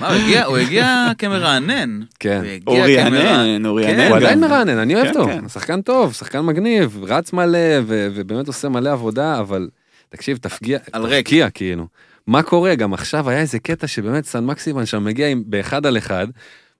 [0.00, 0.08] מה,
[0.44, 2.00] הוא הגיע- כמרענן.
[2.20, 2.42] כן.
[2.64, 3.56] הוא הגיע כמרענן.
[3.56, 3.66] כן.
[3.66, 3.80] הוא
[4.16, 4.40] עדיין.
[4.40, 5.48] מרענן, אני אוהב כן, אותו, כן.
[5.48, 9.68] שחקן טוב, שחקן מגניב, רץ מלא ובאמת עושה מלא עבודה, אבל
[10.08, 10.78] תקשיב, תפגיע.
[10.78, 11.86] תפקיע כאילו.
[12.26, 12.74] מה קורה?
[12.74, 16.26] גם עכשיו היה איזה קטע שבאמת סן מקסימן שם מגיע באחד על אחד,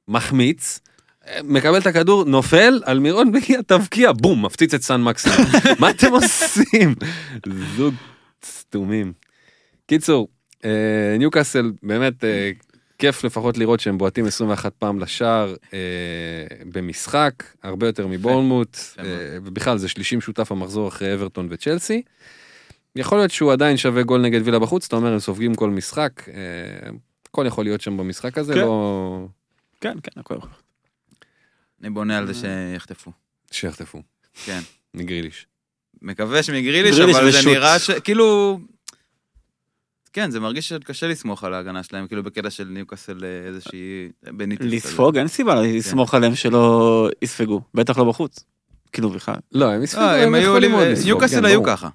[0.09, 0.81] מחמיץ,
[1.45, 5.37] מקבל את הכדור, נופל, על מירון מגיע, תבקיע, בום, מפציץ את סן מקסימן.
[5.79, 6.95] מה אתם עושים?
[7.77, 7.95] זוג
[8.45, 9.13] סתומים.
[9.87, 10.29] קיצור,
[10.65, 12.51] אה, ניוקאסל באמת אה,
[12.99, 15.79] כיף לפחות לראות שהם בועטים 21 פעם לשער אה,
[16.73, 17.33] במשחק,
[17.63, 19.05] הרבה יותר מבורנמוט, אה.
[19.45, 22.03] ובכלל זה שלישים שותף המחזור אחרי אברטון וצ'לסי.
[22.97, 26.29] יכול להיות שהוא עדיין שווה גול נגד וילה בחוץ, אתה אומר הם סופגים כל משחק,
[26.29, 26.91] אה,
[27.29, 28.61] הכל יכול להיות שם במשחק הזה, כן.
[28.61, 29.27] לא...
[29.83, 30.51] כן, כן, הכל יכול.
[31.81, 33.13] אני בונה על זה שיחטפו.
[33.51, 34.03] שיחטפו,
[34.45, 34.61] כן.
[34.95, 35.47] מגריליש.
[36.03, 37.51] מקווה שמגריליש, גריליש אבל זה.
[37.51, 37.91] נראה ש...
[37.91, 38.61] כאילו...
[40.13, 44.09] כן, זה מרגיש שקשה לסמוך על ההגנה שלהם, כאילו בקטע של ניוקאסל אה, איזושהי...
[44.25, 44.69] כזה.
[44.69, 48.45] לספוג אין סיבה לסמוך עליהם שלא יספגו בטח לא בחוץ.
[48.93, 49.37] כאילו בכלל.
[49.53, 50.49] לא, הם יספגו, לא, הם היו...
[50.49, 51.65] יכולים מאוד לספוג, ניוקאסל כן, היו.
[51.65, 51.89] ככה.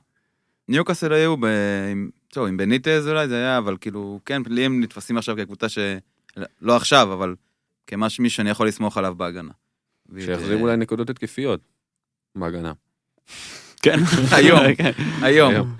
[0.67, 1.45] ניוקאסל היו ב...
[2.27, 5.77] טוב, עם בניטז אולי זה היה, אבל כאילו, כן, לי הם נתפסים עכשיו כקבוצה ש...
[6.61, 7.35] לא עכשיו, אבל
[7.87, 9.51] כמש מישהו שאני יכול לסמוך עליו בהגנה.
[10.19, 11.59] שיחזירו אולי נקודות התקפיות
[12.35, 12.73] בהגנה.
[13.83, 13.99] כן.
[14.31, 14.59] היום.
[14.77, 14.91] כן.
[15.21, 15.53] היום.
[15.53, 15.75] היום.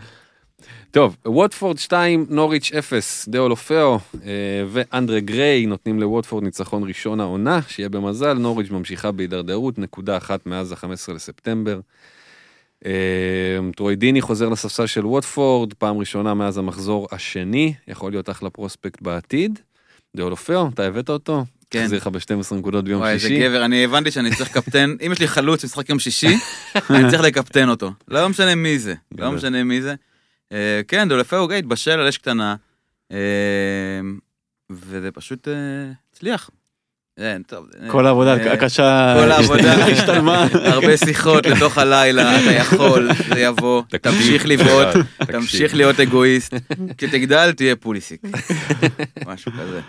[0.92, 7.60] טוב, ווטפורד 2, נוריץ' 0, דאו לופאו אה, ואנדרה גריי נותנים לווטפורד ניצחון ראשון העונה,
[7.68, 11.80] שיהיה במזל, נוריץ' ממשיכה בהידרדרות, נקודה אחת מאז ה-15 לספטמבר.
[12.86, 12.92] אה,
[13.76, 19.60] טרוידיני חוזר לספסל של ווטפורד, פעם ראשונה מאז המחזור השני, יכול להיות אחלה פרוספקט בעתיד.
[20.16, 21.44] דאו לופאו, אתה הבאת אותו?
[21.70, 21.82] כן.
[21.84, 23.40] החזיר לך ב-12 נקודות ביום וואי, איזה שישי.
[23.40, 26.28] גבר, אני הבנתי שאני צריך קפטן, אם יש לי חלוץ שמשחק יום שישי,
[26.90, 27.92] אני צריך לקפטן אותו.
[28.08, 29.32] לא משנה מי זה, לא.
[29.32, 29.96] משנה מי זה.
[30.52, 32.56] אה, כן, דולפאו גיא התבשל על אש קטנה,
[33.12, 33.18] אה,
[34.72, 35.54] וזה פשוט אה,
[36.14, 36.50] הצליח.
[37.20, 37.68] כן, טוב.
[37.84, 40.48] אה, כל העבודה הקשה כל העבודה השתלמה.
[40.54, 43.84] הרבה שיחות לתוך הלילה, אתה יכול, זה יבוא.
[44.02, 44.88] תמשיך לבעוט.
[45.18, 46.54] תמשיך להיות אגואיסט,
[46.98, 48.22] כשתגדל תהיה פוליסיק.
[49.28, 49.82] משהו כזה.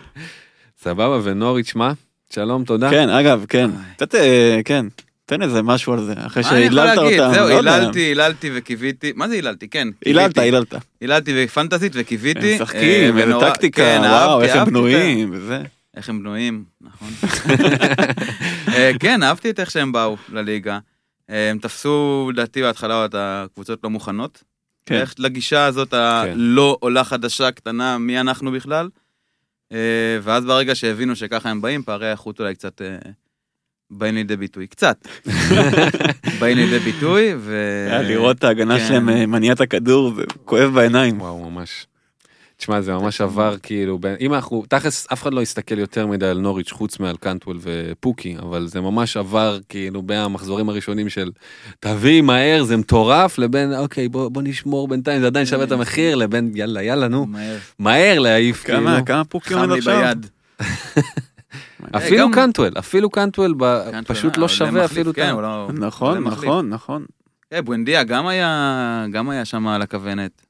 [0.82, 1.92] סבבה, ונוריץ' מה?
[2.30, 2.90] שלום, תודה.
[2.90, 3.70] כן, אגב, כן.
[3.96, 4.86] קצת, אה, כן.
[5.26, 6.98] תן איזה משהו על זה, אחרי שהיללת?
[6.98, 7.30] אותם.
[7.34, 7.54] זהו, לא.
[7.54, 9.68] היללתי, היללתי וקיוויתי, מה זה היללתי?
[9.68, 9.88] כן.
[10.06, 10.38] היללת.
[10.38, 10.74] היללת.
[11.00, 12.54] היללתי ופנטזית וקיוויתי.
[12.54, 15.62] הם משחקים, אה, איזה טקטיקה, כן, וואו, איך הם בנויים, וזה.
[15.96, 17.08] איך הם בנויים, נכון.
[18.74, 20.78] אה, כן, אהבתי את איך שהם באו לליגה.
[21.28, 24.42] הם תפסו, לדעתי, בהתחלה את הקבוצות לא מוכנות.
[24.86, 25.04] כן.
[25.18, 28.88] לגישה הזאת הלא עולה חדשה קטנה, מי אנחנו בכלל.
[29.72, 32.96] אה, ואז ברגע שהבינו שככה הם באים, פערי האיכות אולי קצת אה,
[33.90, 34.66] באים לידי ביטוי.
[34.66, 35.08] קצת.
[36.40, 37.56] באים לידי ביטוי, ו...
[37.90, 38.88] היה לראות את ההגנה כן.
[38.88, 41.20] שלהם אה, מניע את הכדור, זה כואב בעיניים.
[41.20, 41.86] וואו, ממש.
[42.58, 46.26] תשמע, זה ממש עבר כאילו, בין- אם אנחנו, תכלס אף אחד לא יסתכל יותר מדי
[46.26, 51.30] על נוריץ' חוץ מעל קנטוול ופוקי, אבל זה ממש עבר כאילו בין המחזורים הראשונים של
[51.80, 56.14] תביא מהר, זה מטורף, לבין אוקיי, בוא, בוא נשמור בינתיים, זה עדיין שווה את המחיר,
[56.14, 57.56] לבין יאללה, יאללה, נו, מהר.
[57.78, 58.78] מהר להעיף כאילו.
[58.78, 59.98] כמה, כמה פוקים חם עד לי עכשיו?
[60.00, 60.26] ביד.
[61.96, 63.54] אפילו גם- קנטוול, אפילו קנטוול
[64.06, 65.30] פשוט אה, לא זה שווה מחליף, אפילו את כן, ה...
[65.30, 66.24] הוא לא- נכון.
[66.24, 67.04] נכון, נכון.
[67.50, 70.47] כן, בואנדיה גם היה, גם היה שם על הכוונת.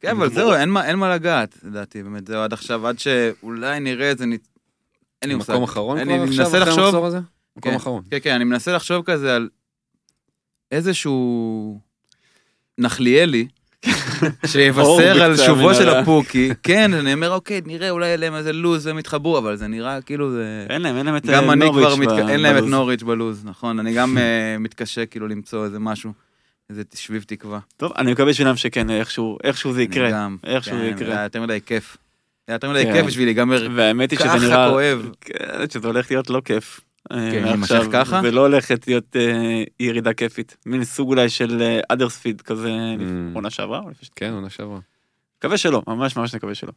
[0.00, 4.18] כן, אבל זהו, אין מה- לגעת, לדעתי, באמת, זהו, עד עכשיו, עד שאולי נראה את
[4.18, 5.52] זה, אין לי מושג.
[5.52, 7.18] מקום אחרון כבר עכשיו, אחרי המחזור הזה?
[7.56, 7.76] מקום כן.
[7.76, 8.02] אחרון.
[8.10, 9.48] כן, כן, אני מנסה לחשוב כזה על
[10.72, 11.80] איזשהו
[12.78, 13.46] נחליאלי,
[14.46, 15.88] שיבשר על שובו של.
[15.88, 16.50] הפוקי.
[16.62, 20.00] כן, אני אומר, אוקיי, נראה, אולי יהיה להם איזה לוז והם יתחברו, אבל זה נראה
[20.02, 20.66] כאילו זה...
[20.70, 22.10] אין להם, אין להם את גם אה, אני נוריץ' כבר, מתק...
[22.24, 22.70] ב- אין להם את בלוז.
[22.70, 26.12] נוריץ' בלוז, נכון, אני גם אה, מתקשה כאילו למצוא איזה משהו,
[26.72, 27.58] איזה שביב תקווה.
[27.76, 30.10] טוב, אני מקווה בשבילם שכן, איכשהו איכשהו זה אני יקרה.
[30.10, 31.14] גם, איכשהו זה כן, יקרה.
[31.14, 31.96] היה יותר מדי כיף.
[32.48, 32.92] היה יותר מדי כן.
[32.92, 34.68] כיף בשביל להיגמר והאמת היא שזה ככה.
[34.70, 35.10] כואב.
[35.20, 36.80] כן, שזה הולך להיות לא כיף.
[37.12, 37.46] אה, כן.
[37.46, 38.20] יימשך ככה?
[38.22, 40.56] זה לא הולכת להיות אה, ירידה כיפית.
[40.66, 42.68] מין סוג אולי של אדרספיד כזה,
[42.98, 43.02] Mm.
[43.34, 43.80] עונה שעברה?
[44.16, 44.78] כן, עונה שעברה.
[45.38, 46.72] מקווה שלא, ממש ממש נקווה שלא.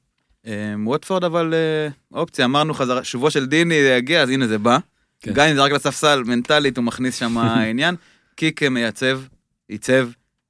[0.47, 1.87] אה, ווטפורד אבל אה,
[2.19, 4.77] אופציה, אמרנו חזרה, שובו של דיני יגיע, אז הנה זה בא.
[5.21, 5.33] כן.
[5.33, 7.37] גם אם זה רק לספסל, מנטלית הוא מכניס שם
[7.69, 7.95] עניין.
[8.35, 9.19] קיקה מייצב,
[9.69, 10.07] ייצב,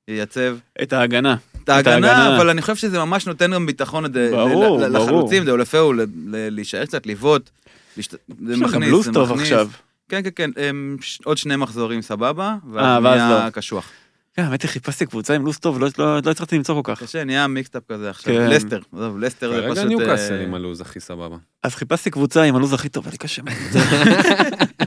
[0.07, 0.55] ייצב.
[0.82, 1.36] את ההגנה.
[1.63, 2.38] את ההגנה, ההגנה.
[2.38, 5.05] אבל אני חושב שזה ממש נותן גם ביטחון לד- ברור, ל- ל- ברור.
[5.05, 6.05] לחלוצים, דאולפאו, ל- ל-
[6.49, 7.49] להישאר קצת, לבעוט.
[7.97, 8.16] להשת-
[8.47, 9.41] זה מכניס, זה טוב מכניס.
[9.41, 9.68] עכשיו.
[10.09, 13.49] כן, כן, כן, ש- עוד שני מחזורים סבבה, אה, ואז נהיה לא.
[13.49, 13.89] קשוח.
[14.34, 17.03] כן, האמת היא חיפשתי קבוצה עם לו"ז טוב, לא- לא לא הצלחתי למצוא כל כך.
[17.03, 18.34] קשה, נהיה mixed up כזה עכשיו.
[18.34, 18.49] כן.
[18.49, 19.86] לסטר, עזוב, לסטר זה כרגע פשוט...
[19.88, 21.36] ניוקאסל אה, עם הלו"ז הכי סבבה.
[21.63, 23.55] אז חיפשתי קבוצה עם הלו"ז הכי טוב, היה לי קשה מאוד.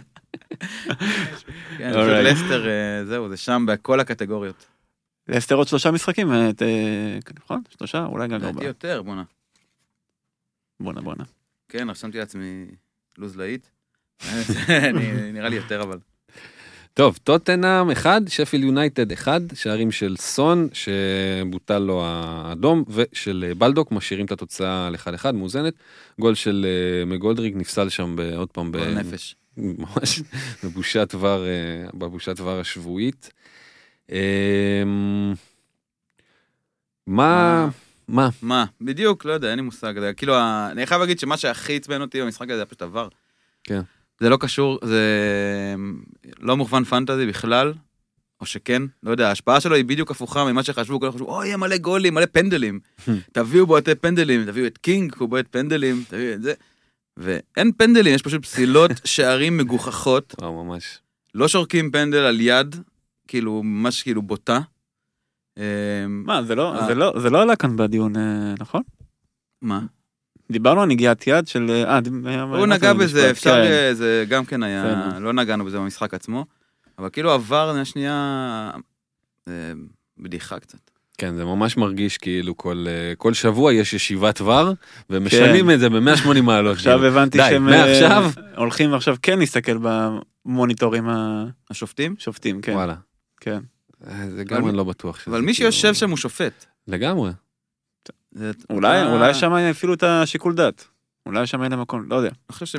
[1.78, 1.90] כן,
[2.24, 4.66] לסטר, אה, זהו, זה שם בכל הקטגוריות.
[5.28, 6.62] ללסטר עוד שלושה משחקים, אה, את,
[7.44, 7.62] נכון?
[7.78, 8.04] שלושה?
[8.04, 8.66] אולי גם לדעתי ארבעה.
[8.66, 9.22] יותר, בואנה.
[10.80, 11.24] בואנה בואנה.
[11.68, 12.64] כן, רשמתי לעצמי
[13.18, 13.66] לוז להיט.
[14.68, 15.98] אני- נראה לי יותר אבל.
[16.94, 23.92] טוב, טוטנאם 1, שפיל יונייטד 1, שערים של סון, שבוטל לו האדום, ושל אה, בלדוק,
[23.92, 24.98] משאירים את התוצאה על 1-1,
[25.32, 25.74] מאוזנת.
[26.20, 26.66] גול של
[27.06, 29.36] מגולדריג נפסל שם ב- עוד פעם, ב- גול נפש.
[29.58, 30.22] ממש
[30.64, 33.30] בבושת אה, בבושת דבר השבועית.
[34.10, 35.34] אמ,
[37.06, 37.68] מה,
[38.08, 38.28] מה?
[38.42, 38.64] מה?
[38.80, 39.94] בדיוק, לא יודע, אין לי מושג.
[40.16, 40.34] כאילו,
[40.72, 43.08] אני חייב להגיד שמה שהכי עצבן אותי במשחק הזה היה פשוט עבר.
[43.64, 43.80] כן.
[44.20, 45.04] זה לא קשור, זה
[46.40, 47.72] לא מוכוון פנטזי בכלל,
[48.40, 51.56] או שכן, לא יודע, ההשפעה שלו היא בדיוק הפוכה ממה שחשבו, כולם חשבו, אוי, יהיה
[51.56, 52.80] מלא גולים, מלא פנדלים.
[53.32, 56.54] תביאו בועטי פנדלים, תביאו את קינג, הוא בועט פנדלים, תביאו את זה.
[57.18, 60.98] ואין פנדלים, יש פשוט פסילות שערים מגוחכות, וואו, ממש.
[61.34, 62.76] לא שורקים פנדל על יד,
[63.28, 64.60] כאילו, ממש כאילו בוטה.
[65.56, 65.62] אמ,
[66.26, 66.86] מה, זה לא- אה.
[66.86, 68.82] זה לא- זה לא עלה כאן בדיון, אה, נכון?
[69.62, 69.80] מה?
[70.52, 71.66] דיברנו על נגיעת יד של...
[71.70, 73.30] אה, אה, הוא נגע זה בזה?
[73.30, 73.94] אפשר, כן.
[73.94, 75.18] זה גם כן היה.
[75.20, 76.44] לא נגענו בזה במשחק עצמו,
[76.98, 78.70] אבל כאילו עבר השנייה,
[79.46, 79.72] זה
[80.18, 80.78] בדיחה קצת.
[81.18, 84.70] כן, זה ממש מרגיש כאילו כל, אה, כל שבוע יש ישיבת ור,
[85.10, 86.76] ומשנים את זה ב-180 מעלות.
[86.76, 87.08] עכשיו כאילו.
[87.12, 88.30] הבנתי די, שהם אה, מעכשיו?
[88.56, 91.08] הולכים עכשיו כן להסתכל במוניטורים
[91.70, 92.14] השופטים?
[92.18, 92.72] השופטים, כן.
[92.72, 92.94] וואלה.
[93.40, 93.58] כן.
[94.06, 96.64] אה, זה גם אבל- אני לא בטוח שזה אבל מי כאילו- שיושב שם הוא שופט.
[96.88, 97.30] לגמרי.
[98.32, 100.84] זה- אולי אתה- אולי שם אפילו את השיקול דעת.
[101.26, 102.30] אולי שם אין להם מקום, לא יודע.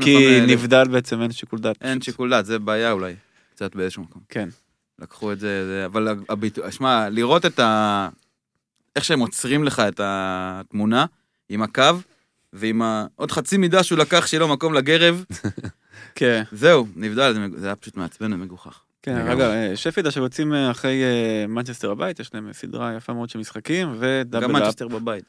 [0.02, 1.76] כי אה, נבדל בעצם אין שיקול דעת.
[1.82, 3.14] אין שיקול דעת, זה בעיה אולי,
[3.56, 4.22] קצת באיזשהו מקום.
[4.30, 4.50] כן.
[5.00, 8.10] לקחו את זה, זה- אבל הביטוי, שמע, לראות את ה...
[8.96, 11.06] איך שהם עוצרים לך את התמונה
[11.50, 11.84] עם הקו,
[12.54, 13.06] ועם ה...
[13.16, 15.24] עוד חצי מידה שהוא לקח שיהיה לו מקום לגרב,
[16.16, 16.44] כן.
[16.52, 18.82] זהו, נבדל, זה, היה פשוט מעצבן ומגוחך.
[19.02, 19.26] כן.
[19.28, 23.30] רגע, אה, שפיד עכשיו יוצאים אה, אחרי אה, מנצ'סטר הבית, יש להם סדרה יפה מאוד
[23.30, 24.52] של משחקים, גם ודאבל אפ.
[24.52, 25.24] מנצ'סטר בבית.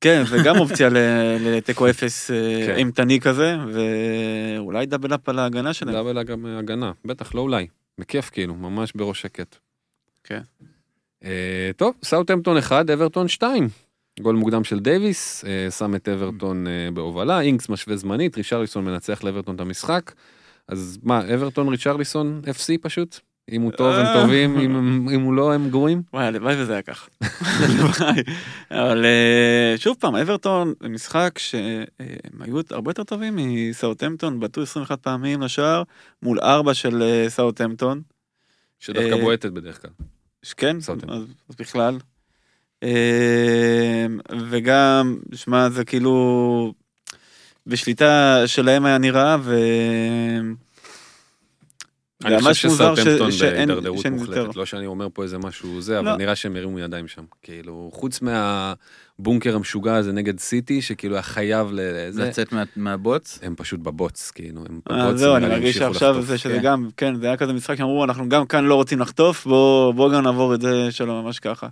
[0.00, 2.30] כן, זה גם אופציה ל- לתיקו אפס
[2.66, 2.74] כן.
[2.76, 5.94] אימתני כזה, ואולי דאבל אפ על ההגנה שלהם.
[5.94, 7.66] דאבל גם הגנה, בטח, לא אולי.
[7.98, 9.56] בכיף כאילו, ממש בראש שקט.
[10.24, 10.40] כן.
[11.24, 13.68] אה, טוב, סאוטהמפטון 1, אברטון 2.
[14.20, 19.24] גול מוקדם של דייוויס, אה, שם את אברטון אה, בהובלה, אינקס משווה זמנית, ריצ'רליסון מנצח
[19.24, 20.12] לאברטון את המשחק.
[20.68, 23.20] אז מה, אברטון ריצ'רליסון FC פשוט?
[23.52, 24.22] אם הוא טוב הם.
[24.22, 24.58] טובים,
[25.10, 26.02] אם הוא לא הם גרועים?
[26.12, 27.08] וואי, הלוואי וזה היה ככה.
[27.40, 28.22] הלוואי.
[28.70, 29.04] אבל
[29.76, 31.84] שוב פעם, אברטון זה משחק שהם
[32.40, 35.82] היו הרבה יותר טובים מסאוטהמפטון, בעטו 21 פעמים לשער,
[36.22, 38.02] מול 4 של סאוטהמפטון.
[38.78, 39.90] שדווקא בועטת בדרך כלל.
[40.56, 40.76] כן.
[41.08, 41.98] אז אז בכלל.
[42.82, 44.06] אה,
[44.50, 46.74] וגם, שמע, זה כאילו,
[47.66, 49.54] בשליטה שלהם היה נראה, ו...
[52.24, 54.06] אני חושב מוזר ש- שסאוטהמפטון שאין- בהידרדרות.
[54.06, 56.16] מוחלטת, לא שאני אומר פה איזה משהו זה, אבל לא.
[56.16, 57.22] נראה שהם הרימו ידיים שם.
[57.42, 63.38] כאילו, חוץ מהבונקר המשוגע הזה נגד סיטי, שכאילו היה חייב לזה, לצאת מה- מהבוץ.
[63.42, 66.22] הם פשוט בבוץ, כאילו, הם אה, בבוץ, זהו, אני מרגיש שעכשיו.
[66.22, 66.62] זה שזה כן.
[66.62, 70.12] גם, כן, זה היה כזה משחק שאמרו, אנחנו גם כאן לא רוצים לחטוף, בוא בוא
[70.12, 71.68] גם נעבור את זה שלו ממש ככה.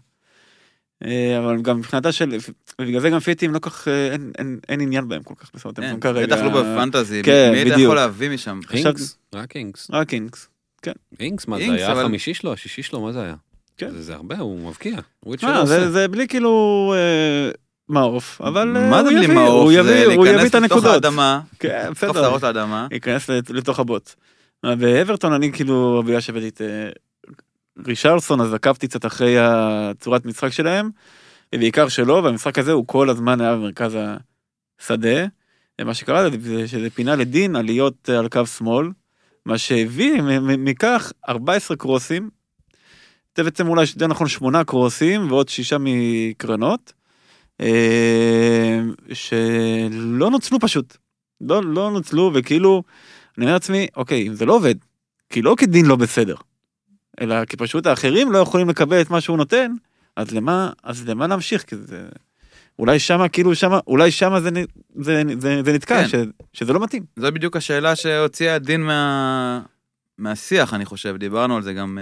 [1.05, 2.37] אה, אבל גם מבחינתה של,
[2.81, 5.85] ובגלל זה גם פיטים לא כך, אה, אין- אין- אין עניין בהם כל כך בסרטים
[5.85, 6.27] כן, כרגע.
[6.37, 7.81] בטח לא בפנטזי, כן, מי אתה.
[7.81, 8.61] יכול להביא משם?
[8.73, 9.91] אינקס, רק אינקס.
[9.93, 10.49] רק אינקס.
[11.21, 13.35] אינקס, מה זה היה אבל- החמישי שלו, השישי שלו, מה זה היה?
[13.77, 13.91] כן.
[13.91, 14.97] זה זה הרבה, הוא מבקיע.
[15.21, 15.91] הוא מה, שלו זה-.
[15.91, 17.51] זה בלי כאילו אה,
[17.89, 19.63] מעוף, אבל אה, מה זה הוא בלי יביא, מעוף?
[19.65, 20.95] הוא יביא, הוא יביא להיכנס את לתוך הנקודות.
[21.05, 22.87] האדמה, כן, לדחוף את בסדר, לאדמה.
[23.29, 24.15] לת- לתוך הבוט.
[24.63, 26.61] באברטון אני כאילו, בגלל שהבאתי את
[27.87, 30.91] רישרלסון, אז עקבתי קצת אחרי הצורת משחק שלהם,
[31.55, 33.99] ובעיקר שלו, והמשחק הזה הוא כל הזמן היה במרכז
[34.81, 35.27] השדה.
[35.81, 38.91] ומה שקרה זה שזה פינה לדין עליות אה, על קו שמאל,
[39.47, 42.31] מה שהביא מכך 14 קרוסים,
[43.37, 46.93] זה בעצם אולי יותר נכון שמונה קרוסים ועוד שישה מקרנות,
[47.61, 48.81] אה,
[49.13, 50.97] שלא נוצלו פשוט.
[51.41, 52.83] לא, לא נוצלו וכאילו,
[53.39, 54.75] אני אומר לעצמי, אוקיי, אם זה לא עובד,
[55.31, 56.35] כי לא כדין לא בסדר,
[57.21, 59.73] אלא כי פשוט האחרים לא יכולים לקבל את מה שהוא נותן,
[60.17, 61.63] אז למה, אז למה להמשיך?
[61.63, 62.09] כי זה,
[62.79, 64.51] אולי שמה, כאילו שמה, אולי שמה זה,
[64.95, 66.09] זה, זה, זה נתקע, כן.
[66.09, 66.15] ש,
[66.53, 67.03] שזה לא מתאים.
[67.17, 69.61] זו בדיוק השאלה שהוציאה דין מה...
[70.19, 71.17] מהשיח, אני חושב.
[71.17, 71.99] דיברנו על זה גם,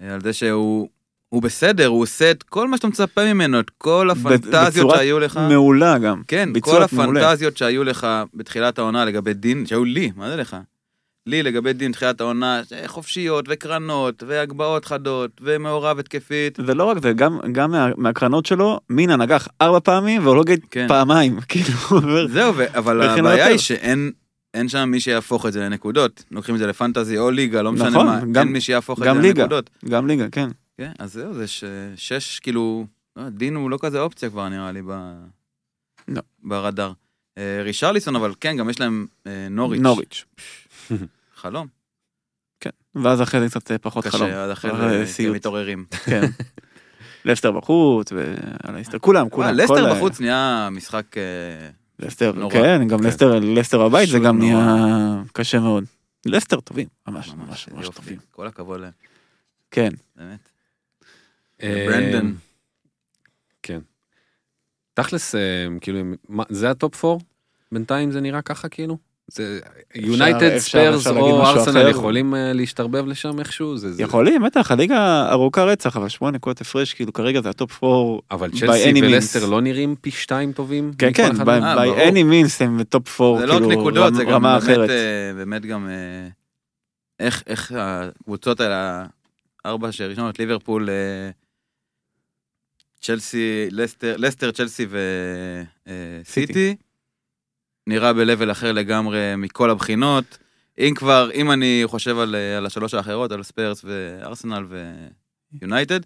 [0.00, 0.88] אה, על זה שהוא
[1.28, 5.18] הוא בסדר, הוא עושה את כל מה שאתה מצפה ממנו, את כל הפנטזיות בצורה שהיו
[5.18, 5.40] לך.
[5.48, 6.22] מעולה גם.
[6.28, 7.20] כן, כל מעולה.
[7.20, 10.56] הפנטזיות שהיו לך בתחילת העונה לגבי דין, שהיו לי, מה זה לך?
[11.28, 16.58] לי לגבי דין בתחילת העונה, חופשיות וקרנות והגבהות חדות ומעורב התקפית.
[16.66, 20.88] זה לא רק זה, גם, גם מה, מהקרנות שלו, מינה נגח ארבע פעמים והולוגד כן.
[20.88, 21.78] פעמיים, כאילו,
[22.28, 23.46] זהו, ו- אבל הבעיה.
[23.46, 24.12] היא שאין
[24.54, 26.24] אין שם מי שיהפוך את זה לנקודות.
[26.30, 29.04] לוקחים את זה לפנטזי או ליגה, לא משנה נכון, מה, גם- אין מי שיהפוך את
[29.04, 29.42] זה ליגה.
[29.42, 29.70] לנקודות.
[29.88, 30.48] גם ליגה, כן.
[30.78, 31.44] כן, אז זהו, זה.
[31.96, 34.92] שש, כאילו, לא, דין הוא לא כזה אופציה כבר נראה לי ב...
[36.08, 36.20] לא.
[36.44, 36.92] ברדאר.
[37.38, 39.80] אה, רישרליסון, אבל כן, גם יש להם אה, נוריץ'.
[39.80, 40.24] נוריץ'.
[41.38, 41.66] חלום.
[42.60, 42.70] כן.
[42.94, 44.28] ואז אחרי זה קצת אה, פחות חלום.
[44.28, 45.84] קשה, עד אחרי אה, זה מתעוררים.
[46.04, 46.20] כן.
[47.24, 49.54] לסטר בחוץ, ועל ההסתר, כולם, כולם.
[49.54, 51.18] לסטר בחוץ נהיה משחק...
[51.18, 51.22] אה,
[51.98, 52.52] לסטר, נורא.
[52.52, 53.04] כן, גם כן.
[53.04, 54.62] לסטר, לסטר הבית זה גם נורא.
[54.64, 55.84] נהיה קשה מאוד.
[56.26, 57.88] לסטר טובים, ממש, ממש, ממש.
[57.88, 58.18] טובים.
[58.30, 58.90] כל הכבוד להם,
[59.70, 59.88] כן.
[60.16, 60.48] באמת.
[61.62, 62.36] ברנדון.
[63.62, 63.78] כן.
[64.94, 65.34] תכלס,
[65.80, 65.98] כאילו,
[66.48, 67.24] זה הטופ 4?
[67.72, 68.98] בינתיים זה נראה ככה כאילו?
[69.28, 69.60] זה
[69.94, 71.88] יונייטד, ספרס או ארסנל.
[71.90, 73.76] יכולים אה, להשתרבב לשם איכשהו?
[73.78, 77.84] זה- זה- יכולים, בטח, הליגה ארוכה רצח, אבל שמונה נקודות הפרש, כאילו כרגע זה הטופ
[77.84, 78.20] 4.
[78.30, 79.04] אבל by צ'לסי any means.
[79.04, 80.92] ולסטר לא נראים פי שתיים טובים?
[80.98, 81.96] כן, כן, by ברור.
[81.98, 84.90] any means הם בטופ 4, זה לא רק כאילו, נקודות, זה גם באמת, אחרת.
[84.90, 84.94] אה,
[85.36, 85.88] באמת גם...
[85.88, 86.28] אה,
[87.20, 89.04] איך איך הקבוצות האלה,
[89.66, 90.88] ארבע שראשונות, ליברפול,
[93.00, 94.86] צ'לסי, לסטר, לסטר, צ'לסי
[96.24, 96.76] וסיטי,
[97.88, 100.38] נראה ב-level אחר לגמרי מכל הבחינות.
[100.78, 104.64] אם כבר, אם אני חושב על, אה, על השלוש האחרות, על ספרס וארסנל
[105.60, 106.00] ויונייטד,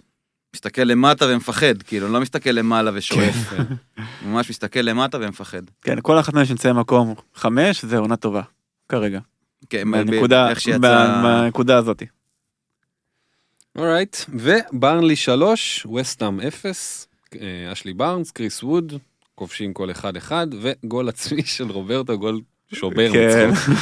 [0.54, 3.62] מסתכל למטה ומפחד, כאילו, לא מסתכל למעלה ושואף, כן.
[4.26, 5.62] ממש מסתכל למטה ומפחד.
[5.82, 8.42] כן, כל אחת מהן שנמצא במקום חמש, זה עונה טובה,
[8.88, 9.20] כרגע.
[9.70, 10.78] כן, בנקודה, איך שיצא...
[11.22, 12.02] בנקודה הזאת.
[13.78, 17.06] אורייט, וברנלי 3, וסטאם 0,
[17.72, 18.92] אשלי בארנס, קריס ווד,
[19.42, 22.40] כובשים כל אחד אחד, וגול עצמי של רוברטו, גול
[22.72, 23.50] שובר כן.
[23.50, 23.76] מצחוק.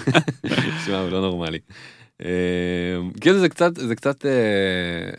[0.86, 1.58] שמע, הוא לא נורמלי.
[2.24, 2.28] אה,
[3.20, 4.30] כאילו זה קצת, זה קצת אה,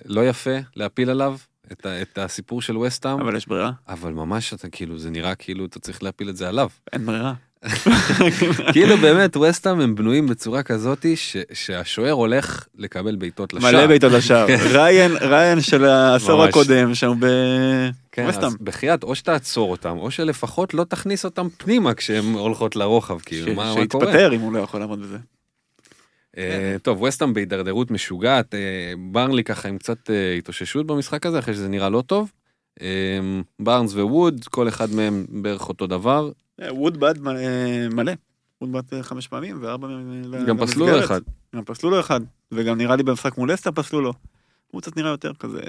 [0.06, 1.38] לא יפה להפיל עליו
[1.72, 5.36] את, ה- את הסיפור של וסטאם, אבל יש ברירה, אבל ממש אתה כאילו, זה נראה
[5.36, 6.70] כאילו אתה צריך להפיל את זה עליו.
[6.94, 7.34] אין ברירה.
[8.74, 13.72] כאילו באמת ווסטהאם הם בנויים בצורה כזאתי ש- שהשוער הולך לקבל בעיטות לשער.
[13.72, 14.48] מלא בעיטות לשער.
[14.48, 14.58] כן.
[14.72, 16.50] ריין, ריין של העשור ממש.
[16.50, 17.12] הקודם, שם
[18.12, 18.48] כן, בווסטהאם.
[18.48, 23.54] אז בחייאת, או שתעצור אותם, או שלפחות לא תכניס אותם פנימה כשהן הולכות לרוחב, כאילו,
[23.54, 24.06] מה מה קורה?
[24.06, 25.18] שיתפטר אם הוא לא יכול לעמוד בזה.
[26.38, 28.60] אה, טוב, ווסטהאם בהידרדרות משוגעת, אה,
[29.12, 32.32] ברנלי ככה עם קצת אה, התאוששות במשחק הזה, אחרי שזה נראה לא טוב.
[32.82, 32.88] אה,
[33.60, 36.32] בארנס וווד, כל אחד מהם בערך אותו דבר,
[36.62, 38.12] אה, ווד בעט מ- אה, מלא.
[38.62, 39.88] ווד בעט אה, חמש פעמים וארבע
[40.26, 41.00] ל- גם פסלו לו.
[41.04, 41.22] אחד.
[41.56, 42.22] גם פסלו לו אחד.
[42.52, 44.14] וגם נראה לי במשחק מול אסטר פסלו לו.
[44.68, 45.60] הוא קצת נראה יותר כזה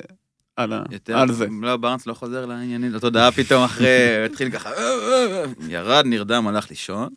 [0.56, 1.46] על ה- יותר, על זה.
[1.62, 3.88] לא, ברנס לא חוזר לעניינים, לתודעה פתאום אחרי,
[4.26, 7.08] התחיל ככה, "אה, אה, אה", ירד, נרדם, הלך לישון.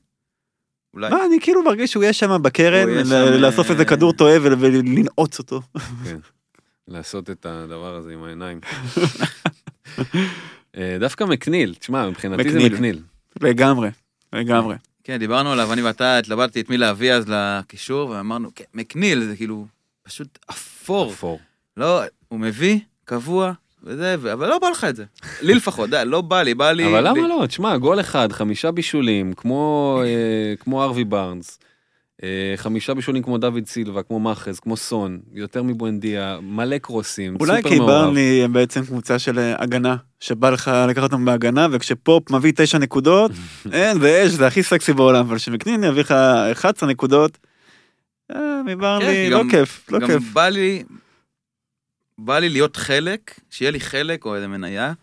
[0.94, 2.88] אולי, מה, אני כאילו מרגיש שהוא יהיה שם בקרן,
[3.40, 5.62] לאסוף אה, איזה כדור טועה ול- ולנעוץ אותו.
[6.88, 8.60] לעשות את הדבר הזה עם העיניים.
[10.78, 13.00] אה, דווקא מקניל, תשמע, מבחינתי זה מקניל.
[13.42, 13.90] לגמרי,
[14.34, 14.76] לגמרי.
[15.04, 19.36] כן, דיברנו עליו, אני ואתה התלבטתי את מי להביא אז לקישור, ואמרנו, כן, מקניל, זה
[19.36, 19.66] כאילו,
[20.04, 21.12] פשוט אפור.
[21.12, 21.40] אפור.
[21.78, 23.52] לא, הוא מביא, קבוע,
[23.84, 25.06] וזה, ו- אבל לא בא לך את זה.
[25.42, 26.86] לי לפחות, די, לא בא לי, בא לי...
[26.88, 27.46] אבל למה לי- לא?
[27.48, 31.60] תשמע, גול אחד, חמישה בישולים, כמו אה, כמו ארווי בארנס,
[32.56, 37.70] חמישה בישולים כמו דוד סילבה, כמו מאחז, כמו סון, יותר מבואנדיה, מלא קרוסים, אולי סופר
[37.70, 37.92] כי מעורב.
[37.92, 42.78] ברנלי הם בעצם קבוצה של אה, הגנה, שבא לך לקחת אותם בהגנה, וכשפופ מביא תשע
[42.78, 43.32] נקודות,
[43.74, 46.12] אין, זה אש, זה הכי סקסי בעולם, אבל שמקנין יביא לך
[46.52, 47.38] 11 נקודות,
[48.32, 50.24] אה, כן, מברנלי, כי לא גם- כיף, לא גם כיף.
[50.34, 50.84] בא לי,
[52.18, 54.94] בא לי להיות חלק, שיהיה לי חלק או איזה מניה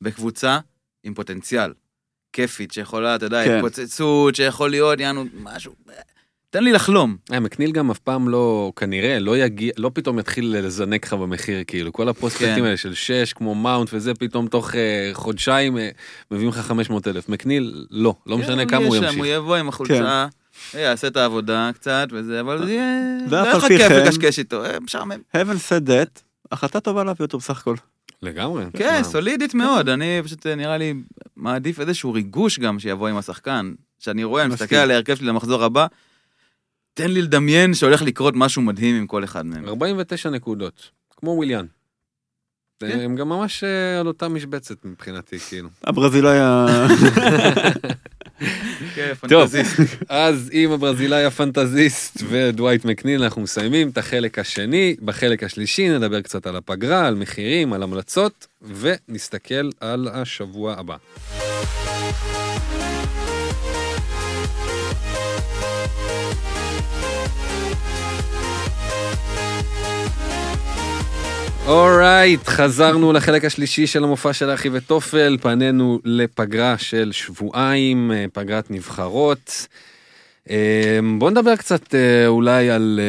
[0.00, 0.58] בקבוצה
[1.04, 1.72] עם פוטנציאל.
[2.32, 3.54] כיפית, שיכולה, אתה יודע, כן.
[3.56, 5.72] התפוצצות, שיכול להיות, יענו, משהו.
[6.54, 7.16] תן לי לחלום.
[7.32, 11.64] אה, מקניל גם אף פעם לא, כנראה, לא יגיע, לא פתאום יתחיל לזנק לך במחיר,
[11.66, 12.64] כאילו, כל הפרוספקטים כן.
[12.64, 15.88] האלה של 6, כמו מאונט וזה, פתאום תוך אה, חודשיים אה,
[16.30, 17.28] מביאים לך 500 אלף.
[17.28, 19.16] מקניל, לא, לא משנה כן, כמה הוא ימשיך.
[19.16, 20.26] הוא יבוא עם החולצה,
[20.74, 23.18] יעשה את העבודה קצת וזה, אבל זה יהיה...
[23.30, 25.18] ואף לא על לך פי כיף כן- לקשקש איתו, אה, משעמם.
[25.36, 26.20] heaven said that,
[26.52, 27.74] החלטה טובה להביא אותו בסך הכל.
[28.22, 28.64] לגמרי.
[28.76, 29.02] כן?
[29.02, 30.94] סולידית מאוד, אני פשוט אה, נראה לי
[31.36, 33.72] מעדיף איזשהו ריגוש גם שיבוא עם השחקן.
[33.98, 34.76] שאני רואה, אני מסתכל.
[34.76, 35.86] על ההרכב שלי למחזור הבא,
[36.94, 39.68] תן לי לדמיין שהולך לקרות משהו מדהים עם כל אחד מהם.
[39.68, 41.66] 49 נקודות, כמו וויליאן.
[42.80, 43.00] כן.
[43.00, 45.68] הם גם ממש אה, על אותה משבצת מבחינתי, כאילו.
[45.84, 46.66] הברזילאי ה...
[48.94, 49.52] כן, טוב.
[50.08, 54.96] אז עם הברזילאי הפנטזיסט ודווייט מקניל אנחנו מסיימים את החלק השני.
[55.04, 60.96] בחלק השלישי נדבר קצת על הפגרה, על מחירים, על המלצות, ונסתכל על השבוע הבא.
[71.66, 78.70] אורייט, חזרנו לחלק השלישי של המופע של אחי ותופל, פנינו לפגרה של שבועיים, אה, פגרת
[78.70, 79.66] נבחרות.
[80.50, 83.00] אה, בואו נדבר קצת אה, אולי על,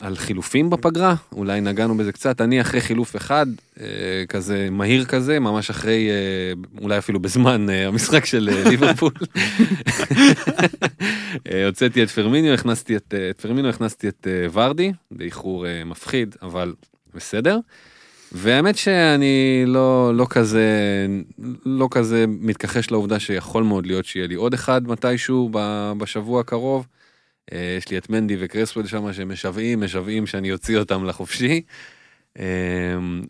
[0.00, 3.46] על חילופים בפגרה, אולי נגענו בזה קצת, אני אחרי חילוף אחד,
[4.28, 6.08] כזה מהיר כזה, ממש אחרי,
[6.80, 9.12] אולי אפילו בזמן המשחק של ליברפול.
[11.66, 16.72] הוצאתי את פרמיניו, הכנסתי את, את פרמיניו, הכנסתי את ורדי, באיחור מפחיד, אבל
[17.14, 17.58] בסדר.
[18.32, 20.66] והאמת שאני לא, לא כזה,
[21.66, 25.50] לא כזה מתכחש לעובדה שיכול מאוד להיות שיהיה לי עוד אחד מתישהו
[25.98, 26.86] בשבוע הקרוב.
[27.52, 31.62] אה, יש לי את מנדי וקרסוול שם שמשוועים, משוועים שאני אוציא אותם לחופשי.
[32.38, 32.44] אה,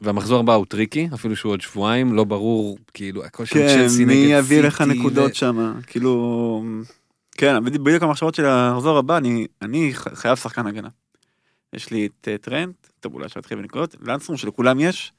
[0.00, 4.04] והמחזור הבא הוא טריקי, אפילו שהוא עוד שבועיים, לא ברור, כאילו, הכל שם כן, צ'לסי
[4.04, 4.32] נגד מן סיטי.
[4.38, 6.64] יביא לך נקודות שם, כאילו...
[7.32, 9.18] כן, בדיוק- המחשבות של המחזור הבא,
[9.62, 10.88] אני- חייב שחקן הגנה.
[11.72, 15.12] יש לי את אה, טרנט, טוב אולי אפשר להתחיל בנקודות, לנסטרום שלכולם יש,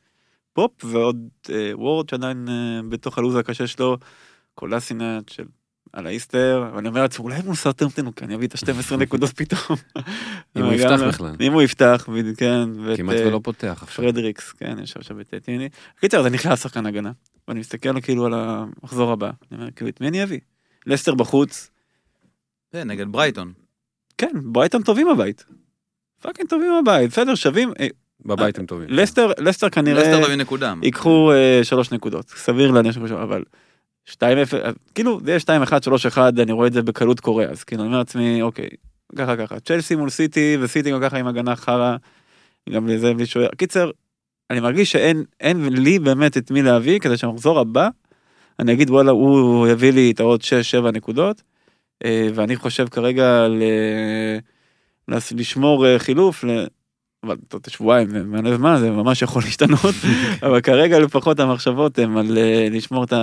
[0.53, 3.97] פופ ועוד אה, וורד שעדיין אה, בתוך הלו"ז הקשה שלו,
[4.55, 5.45] קולסינט של
[5.93, 9.77] על האיסטר, ואני אומר לעצמי אולי מול סרטרמפטון הוא כן יביא את ה-12 נקודות פתאום.
[10.57, 11.35] אם הוא יפתח בכלל.
[11.41, 12.69] אם הוא יפתח, כן.
[12.97, 14.05] כמעט אה, ולא פותח עכשיו.
[14.05, 15.69] פרדריקס, כן, ישב שם בטטיני.
[15.99, 17.11] קיצר, אז אני חייב שחקן הגנה.
[17.47, 20.39] ואני מסתכל כאילו על המחזור הבא, אני אומר, כאילו, את מי אני אביא?
[20.85, 21.69] לסטר בחוץ,
[22.73, 23.53] זה, נגד ברייטון.
[24.17, 25.45] כן, ברייטון טובים בבית.
[26.21, 27.73] fucking טובים בבית, בסדר, שווים.
[27.79, 27.87] אה,
[28.25, 28.89] בבית הם טובים.
[28.89, 30.73] לסטר, לסטר כנראה לסטר תביא נקודה.
[30.83, 33.43] ייקחו אה, שלוש נקודות, סביר להניח שהם ייקחו, אבל
[34.09, 34.13] 2-0,
[34.53, 37.87] אה, כאילו, זה יהיה 2-1, 3-1, אני רואה את זה בקלות קורה, אז כאילו, אני
[37.87, 38.69] אומר לעצמי, אוקיי,
[39.15, 41.95] ככה ככה, צ'לסי מול סיטי, וסיטי גם ככה עם הגנה חרא,
[42.69, 43.49] גם לזה בלי שוער.
[43.57, 43.91] קיצר,
[44.49, 47.89] אני מרגיש שאין אין לי באמת את מי להביא, כדי שהמחזור הבא,
[48.59, 50.41] אני אגיד וואלה, הוא יביא לי את העוד
[50.81, 51.41] 6-7 נקודות,
[52.05, 53.63] ואני חושב כרגע ל...
[55.35, 56.43] לשמור אה, חילוף.
[57.23, 59.95] אבל טוב, שבועיים, זה מלא זמן, זה ממש יכול להשתנות,
[60.45, 63.13] אבל כרגע לפחות המחשבות הן על אה, לשמור את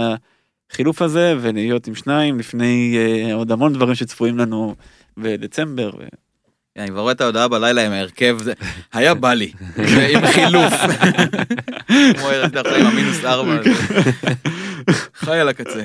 [0.71, 4.75] החילוף הזה ולהיות עם שניים לפני אה, עוד המון דברים שצפויים לנו
[5.17, 5.91] בדצמבר.
[6.79, 8.53] אני כבר רואה את ההודעה בלילה עם ההרכב, זה
[8.93, 9.53] היה בא לי,
[10.15, 10.73] עם חילוף.
[12.19, 13.55] כמו ארץ דווקא עם המינוס ארבע.
[13.55, 13.71] הזה.
[15.15, 15.83] חי על הקצה.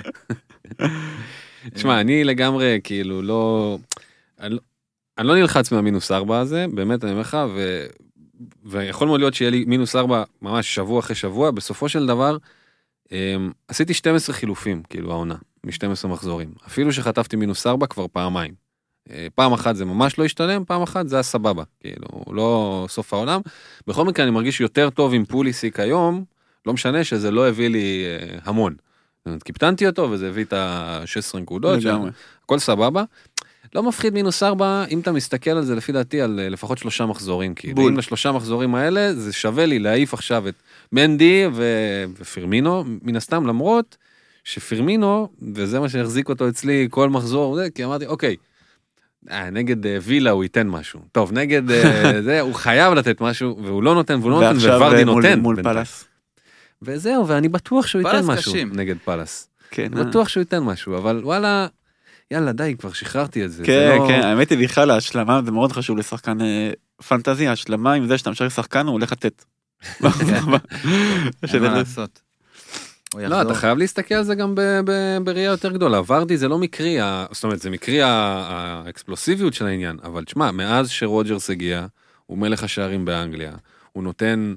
[1.74, 3.78] תשמע, אני לגמרי, כאילו, לא...
[5.18, 7.86] אני לא- נלחץ מהמינוס ארבע הזה, באמת, אני אומר לך, ו...
[8.66, 12.38] ויכול מאוד להיות שיהיה לי מינוס ארבע ממש שבוע אחרי שבוע, בסופו של דבר,
[13.12, 16.54] אמ, עשיתי 12 חילופים, כאילו, העונה, מ-12 מחזורים.
[16.68, 18.54] אפילו שחטפתי מינוס ארבע כבר פעמיים.
[19.12, 23.14] אה, פעם אחת זה ממש לא השתלם, פעם אחת זה היה סבבה, כאילו, לא סוף
[23.14, 23.42] העולם.
[23.88, 26.24] בכל מקרה, אני מרגיש יותר טוב עם פוליסיק היום,
[26.66, 28.76] לא משנה שזה לא הביא לי אה, המון.
[29.44, 31.80] קיפטנתי אותו וזה הביא את ה-16 נקודות.
[32.46, 33.04] הכל סבבה.
[33.76, 37.06] לא מפחיד מינוס ארבע, אם אתה מסתכל על זה לפי דעתי על אה, לפחות שלושה
[37.06, 37.92] מחזורים, כאילו, בול.
[37.92, 40.54] אם לשלושה מחזורים האלה, זה שווה לי להעיף עכשיו את
[40.92, 41.64] מנדי ו...
[42.20, 43.98] ופירמינו, מן הסתם, למרות
[44.44, 48.36] שפירמינו, וזה מה שהחזיק אותו אצלי כל מחזור, זה, כי אמרתי, אוקיי,
[49.32, 51.00] אה, נגד אה, וילה הוא ייתן משהו.
[51.12, 54.96] טוב, נגד אה, זה, הוא חייב לתת משהו, והוא לא נותן, והוא לא נותן, וורדי
[55.00, 55.40] אה, מול- נותן.
[55.40, 55.64] מול.
[55.64, 56.06] פלאס.
[56.82, 58.72] וזהו, ואני בטוח שהוא ייתן פלס משהו קשים.
[58.76, 59.50] נגד פלאס.
[59.72, 61.68] כן, אני בטוח שהוא ייתן משהו, אבל וואלה,
[62.34, 63.58] יאללה, די, כבר שחררתי את זה.
[63.58, 66.72] זה כן, לא- כן, האמת היא בכלל ההשלמה זה מאוד חשוב לשחקן אה,
[67.08, 69.46] פנטזיה, השלמה עם זה שאתה משחק שחקן הוא הולך לתת.
[71.54, 72.22] אין מה לעשות.
[73.16, 73.42] לא.
[73.42, 74.56] אתה חייב להסתכל על זה גם
[75.24, 76.02] בראייה יותר גדולה.
[76.08, 76.98] ורדי זה לא מקרי,
[77.32, 81.86] זאת אומרת, זה מקרי האקספלוסיביות של העניין, אבל תשמע, מאז שרוג'רס הגיע,
[82.26, 83.52] הוא מלך השערים באנגליה,
[83.92, 84.54] הוא נותן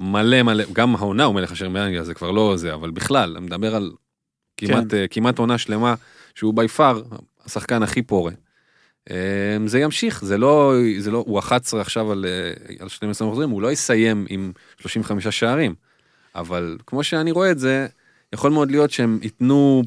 [0.00, 3.46] מלא מלא, גם העונה הוא מלך השערים באנגליה, זה כבר לא זה, אבל בכלל, אני
[3.46, 3.92] מדבר על
[4.56, 5.94] כמעט, אה, כמעט עונה שלמה,
[6.34, 7.02] שהוא בי פאר
[7.44, 8.32] השחקן הכי פורה.
[9.10, 13.50] אה, זה ימשיך, זה לא, זה לא, הוא 11 עכשיו על, אה, על 12 מחזורים,
[13.50, 15.74] הוא לא יסיים עם 35 שערים.
[16.34, 17.86] אבל כמו שאני רואה את זה,
[18.32, 19.82] יכול מאוד להיות שהם ייתנו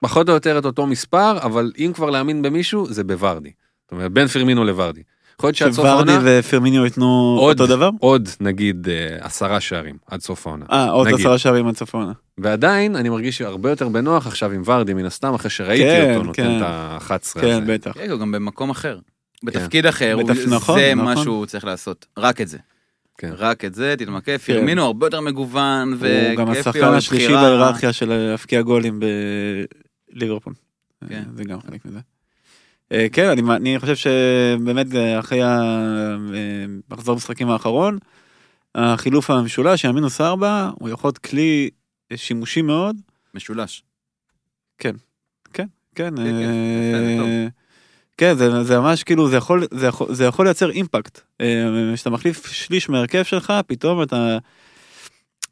[0.00, 3.52] פחות או יותר את אותו מספר, אבל אם כבר להאמין במישהו, זה בוורדי.
[3.84, 5.02] זאת אומרת, בין פרמינו לוורדי.
[5.38, 7.90] יכול להיות שעד סוף שוורדי העונה, ופרמיניו ייתנו עוד- אותו דבר?
[8.00, 10.64] עוד נגיד אה, עשרה שערים עד סוף העונה.
[10.72, 11.20] אה, עוד נגיד.
[11.20, 12.12] עשרה שערים עד סוף העונה.
[12.38, 16.22] ועדיין אני מרגיש הרבה יותר בנוח עכשיו עם ורדי מן הסתם, אחרי שראיתי כן, אותו
[16.26, 16.56] נותן כן.
[16.56, 17.60] את ה-11 כן, הזה.
[17.74, 17.92] בטח.
[17.94, 18.98] כן, הוא גם במקום אחר.
[19.44, 21.04] בתפקיד אחר, הוא- נכון, זה נכון.
[21.14, 22.06] מה שהוא צריך לעשות.
[22.18, 22.58] רק את זה.
[23.18, 23.30] כן.
[23.36, 24.36] רק את זה, תתמקד.
[24.36, 26.36] פירמינו הרבה יותר מגוון הוא וכיפי.
[26.36, 27.28] גם השחקן השלישי.
[27.32, 29.00] בהיררכיה של להבקיע גולים
[30.12, 30.52] בליברפול.
[31.08, 31.22] כן.
[31.34, 31.98] זה גם חלק מזה.
[32.92, 37.98] אה, כן, אני, אני חושב שבאמת אה, אחרי המחזור המשחקים האחרון,
[38.74, 41.70] החילוף המשולש, המינוס ארבע, הוא יכול להיות כלי
[42.16, 42.96] שימושי מאוד.
[43.34, 43.82] משולש.
[45.52, 47.28] כן, כן, אה, בסדר, טוב.
[48.18, 51.20] כן, זה, זה ממש כאילו, זה יכול, זה, יכול, זה יכול לייצר אימפקט.
[51.40, 54.38] אה, כשאתה מחליף שליש מהרכב שלך, פתאום אתה...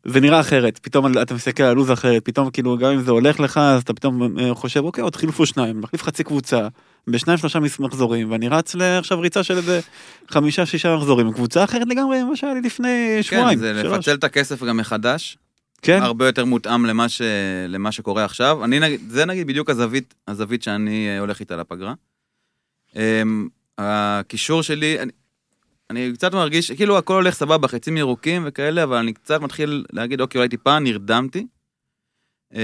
[0.05, 3.41] זה נראה אחרת, פתאום אתה מסתכל על לו"ז אחרת, פתאום כאילו גם אם זה הולך
[3.41, 6.69] לך, אז אתה פתאום אה, חושב, אוקיי, עוד חילפו שניים, מחליף חצי קבוצה,
[7.09, 9.81] בשניים שלושה מחזורים, ואני רץ עכשיו ריצה של איזה
[10.29, 13.59] חמישה שישה מחזורים, קבוצה אחרת לגמרי ממה שהיה לי לפני כן, שבועיים.
[13.59, 13.99] זה שלוש.
[13.99, 15.39] לפצל את הכסף גם מחדש.
[15.83, 17.23] כן, הרבה יותר מותאם למה, ש...
[17.69, 18.65] למה שקורה עכשיו.
[18.65, 21.95] אני נגיד, זה נגיד בדיוק הזווית, הזווית שאני אה, הולך איתה לפגרה.
[22.97, 23.49] אמ,
[23.79, 24.97] הקישור שלי,
[25.91, 30.21] אני, קצת מרגיש, כאילו הכל הולך סבבה, חצים ירוקים וכאלה, אבל אני קצת מתחיל להגיד,
[30.21, 31.47] אוקיי, אולי טיפה נרדמתי.
[32.55, 32.59] אמ,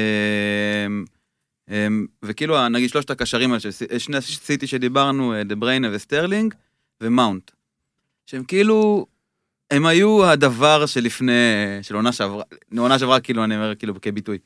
[1.70, 6.54] אמ, וכאילו, נגיד שלושת הקשרים האלה, שני סיטי שדיברנו, אה, דה בריינה וסטרלינג,
[7.00, 7.50] ומאונט.
[8.26, 9.06] שהם כאילו,
[9.70, 11.32] הם היו הדבר שלפני,
[11.82, 12.44] של עונה שעברה,
[12.78, 14.38] עונה שעברה כאילו, אני אומר כאילו כביטוי.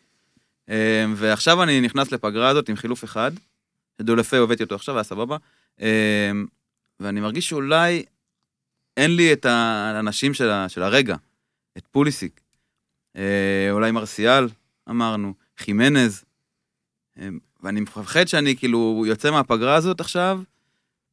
[0.68, 0.74] אמ,
[1.16, 3.30] ועכשיו אני נכנס לפגרה הזאת עם חילוף אחד,
[3.98, 5.36] שדולפה הבאתי אותו עכשיו, היה סבבה.
[7.00, 8.04] ואני מרגיש שאולי
[8.96, 11.16] אין לי את האנשים של, ה- של הרגע,
[11.78, 12.40] את פוליסיק.
[13.16, 14.48] אה, אולי מרסיאל,
[14.90, 16.24] אמרנו, חימנז.
[17.18, 20.40] אמ, ואני מפחד שאני כאילו יוצא מהפגרה הזאת עכשיו,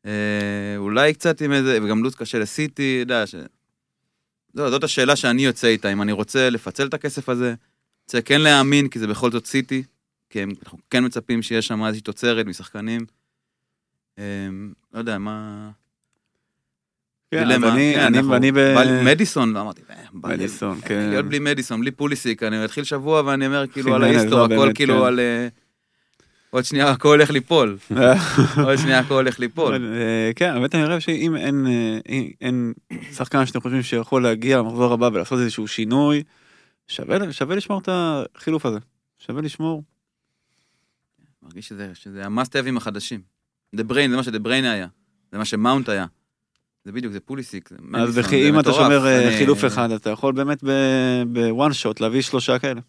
[0.05, 3.35] אה, אולי קצת עם איזה, וגם לו"ז קשה לסיטי, יודע, ש...
[4.53, 7.53] זו, זאת השאלה שאני יוצא איתה, אם אני רוצה לפצל את הכסף הזה,
[8.03, 9.83] רוצה כן להאמין, כי זה בכל זאת סיטי,
[10.29, 13.05] כי הם- אנחנו כן מצפים שיש שם איזושהי תוצרת משחקנים.
[14.17, 15.69] אמ, לא יודע, מה...
[17.33, 17.73] דילמה.
[17.73, 18.57] אני, כן, אני, ב...
[19.05, 21.09] מדיסון, ואמרתי, "אה, מדיסון, אה, כן.
[21.09, 24.45] להיות בלי מדיסון, בלי פוליסיק, אני מתחיל שבוע ואני אומר כאילו על חימנז, ההיסטור, לא,
[24.45, 25.05] הכל באמת, כאילו כן.
[25.05, 25.19] על...
[25.19, 25.47] אה,
[26.49, 27.77] עוד שנייה הכל הולך ליפול,
[28.65, 29.93] עוד שנייה הכל הולך ליפול.
[30.35, 31.35] כן, האמת אני חושב שאם
[32.41, 32.73] אין,
[33.11, 36.23] שחקן שאתם חושבים שיכול להגיע למחזור הבא ולעשות איזשהו שינוי,
[36.87, 38.79] שווה לשמור את החילוף הזה.
[39.19, 39.83] שווה לשמור.
[41.43, 43.21] מרגיש שזה, שזה ה must have ים החדשים.
[43.75, 44.87] דה בריין, זה מה שדה בריין היה,
[45.31, 46.05] זה מה שמאונט היה.
[46.85, 48.83] זה בדיוק, זה פוליסיק, זה אז מדיסון, בכי- זה אם אתה מטורף.
[48.83, 50.63] שומר אה, אני- חילוף אחד, אתה יכול באמת
[51.27, 52.81] ב one shot להביא שלושה כאלה.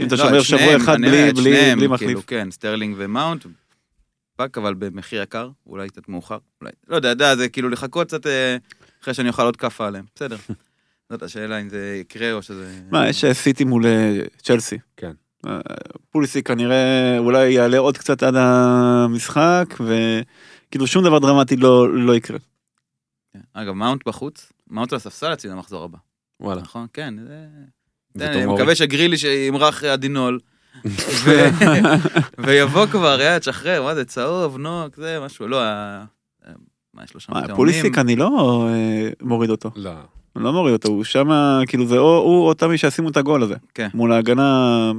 [0.00, 2.08] אם אתה לא, שומר שבוע שניהם, אחד בלי- שניהם, בלי מחליף.
[2.08, 3.46] כאילו, כן, סטרלינג ומאונט,
[4.36, 8.26] fuck, אבל במחיר יקר, אולי קצת מאוחר, אולי, לא יודע, יודע, זה כאילו לחכות קצת
[8.26, 8.56] אה,
[9.02, 10.36] אחרי שאני אוכל עוד כאפה עליהם, בסדר.
[11.10, 12.74] זאת השאלה אם זה יקרה או שזה...
[12.90, 13.84] מה, יש אה, סיטי מול
[14.42, 14.78] צ'לסי.
[14.96, 15.12] כן.
[16.10, 22.38] פוליסיק כנראה אולי יעלה עוד קצת עד המשחק, וכאילו שום דבר דרמטי לא לא יקרה.
[23.58, 25.98] אגב, מאונט בחוץ, מאונט על הספסל אצלי למחזור הבא,
[26.40, 26.62] וואלה.
[26.62, 26.86] נכון?
[26.92, 27.46] כן, זה...
[28.14, 30.38] זה אני מקווה שגרילי שימרח אדינול,
[31.24, 31.48] ו-
[32.38, 36.04] ויבוא כבר, יא, תשחרר, מה זה, צהוב, נוק, זה משהו, לא, ה-
[36.94, 37.32] מה יש לו שם?
[37.40, 37.56] תאומים?
[37.56, 39.70] פוליסיק אני לא אה, מוריד אותו.
[39.76, 39.90] לא.
[40.36, 41.28] אני לא מוריד אותו, הוא שם,
[41.66, 43.54] כאילו זה או הוא או תמי שישימו את הגול הזה.
[43.74, 43.88] כן.
[43.94, 44.92] מול ההגנה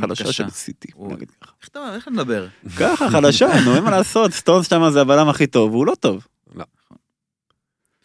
[0.00, 0.32] חלשה.
[0.32, 0.88] של סיטי.
[0.94, 1.52] הוא- נגיד ככה.
[1.60, 2.46] איך אתה, איך נדבר?
[2.78, 6.26] ככה חלשה, נו אין מה לעשות, סטונס שם זה הבלם הכי טוב, והוא לא טוב.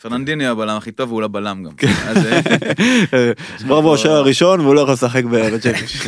[0.02, 1.72] פרננדיני הוא הבלם הכי טוב והוא לא בלם גם.
[1.72, 1.88] כן.
[1.88, 3.32] אז אה,
[3.68, 6.08] ברבו השוער הראשון והוא לא יכול לשחק בג'קש.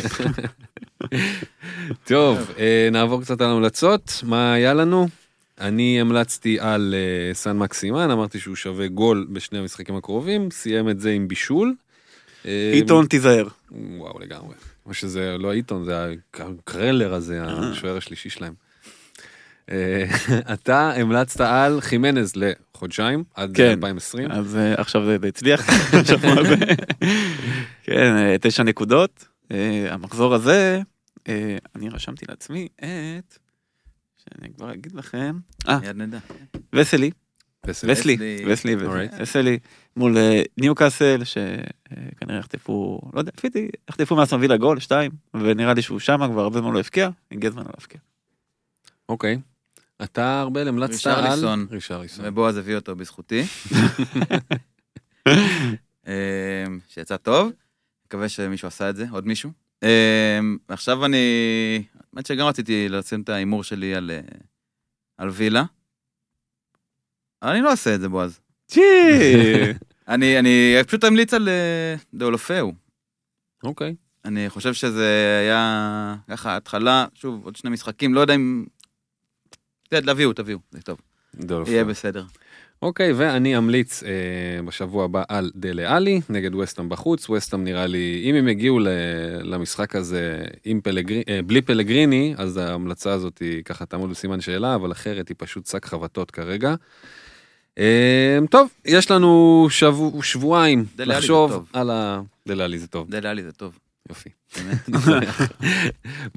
[2.08, 5.08] טוב, אה, נעבור קצת על המלצות, מה היה לנו?
[5.60, 11.00] אני המלצתי על אה, סן מקסימן, אמרתי שהוא שווה גול בשני המשחקים הקרובים, סיים את
[11.00, 11.74] זה עם בישול.
[12.72, 13.48] עיתון תיזהר.
[13.70, 14.54] וואו לגמרי.
[14.86, 18.52] או שזה לא עיתון, זה הקרלר הזה, השוער השלישי שלהם.
[20.54, 22.32] אתה המלצת על חימנז
[22.80, 23.70] לחודשיים, עד כן.
[23.70, 24.30] 2020.
[24.30, 25.68] אז אה, עכשיו זה הצליח.
[26.02, 26.56] השבוע הזה.
[27.82, 29.28] כן, אה, תשע נקודות.
[29.52, 30.80] אה, המחזור הזה,
[31.28, 33.38] אה, אני רשמתי לעצמי את,
[34.16, 35.36] שאני כבר אגיד לכם,
[35.68, 35.78] אה.
[36.72, 37.10] וסלי.
[37.66, 38.16] וסלי,
[38.46, 38.76] וסלי.
[39.20, 39.58] וסלי,
[39.96, 45.74] מול אה, ניוקאסל, שכנראה יחטפו, לא יודע, לפי דעתי, יחטפו מאסטון וילה גול, שתיים, ונראה
[45.74, 48.00] לי שהוא שמה כבר הרבה זמן לא הבקיע, הגיע הזמן לא להבקיע.
[49.08, 49.38] אוקיי.
[50.04, 51.14] אתה ארבל המלצת על...
[51.14, 51.66] רישרליסון.
[51.70, 52.24] רישרליסון.
[52.28, 53.42] ובועז הביא אותו בזכותי.
[56.06, 57.52] אה, שיצא טוב.
[58.06, 59.50] מקווה שמישהו עשה את זה, עוד מישהו.
[59.82, 61.18] אה, עכשיו אני...
[62.14, 64.20] האמת שגם רציתי לשים את ההימור שלי על, אה,
[65.18, 65.64] על וילה.
[67.42, 68.40] אני לא אעשה את זה, בועז.
[68.66, 68.80] צ'י!
[70.08, 72.72] אני, אני פשוט אמליץ על אה, דאולופאו.
[73.64, 73.94] אוקיי.
[74.24, 78.64] אני חושב שזה היה ככה התחלה, שוב, עוד שני משחקים, לא יודע אם...
[79.90, 80.98] תביאו, תביאו, זה טוב.
[81.68, 82.24] יהיה בסדר.
[82.82, 87.30] אוקיי, ואני אמליץ אה, בשבוע הבא על דלה עלי נגד וסטאם בחוץ.
[87.30, 88.88] וסטאם נראה לי, אם הם יגיעו ל,
[89.42, 94.74] למשחק הזה עם פלגרי, אה, בלי פלגריני, אז ההמלצה הזאת היא ככה תעמוד בסימן שאלה,
[94.74, 96.74] אבל אחרת היא פשוט שק חבטות כרגע.
[97.78, 101.68] אה, טוב, יש לנו שבוע, שבועיים עלי לחשוב.
[101.72, 102.20] על ה...
[102.48, 103.78] דלה עלי זה טוב, דלה לי זה טוב,
[104.10, 104.30] יופי.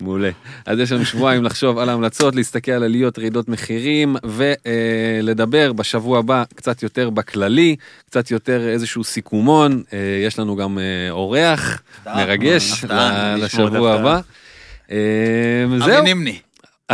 [0.02, 0.30] מעולה.
[0.66, 6.44] אז יש לנו שבועיים לחשוב על ההמלצות, להסתכל על עליות, רעידות מחירים, ולדבר בשבוע הבא
[6.56, 9.84] קצת יותר בכללי, קצת יותר איזשהו סיכומון.
[9.94, 9.98] אה,
[10.28, 12.84] יש לנו גם אה, אורח מרגש
[13.38, 13.94] לשבוע.
[13.94, 14.20] הבא.
[14.92, 14.98] אה,
[15.66, 16.40] אבי זהו, נימני.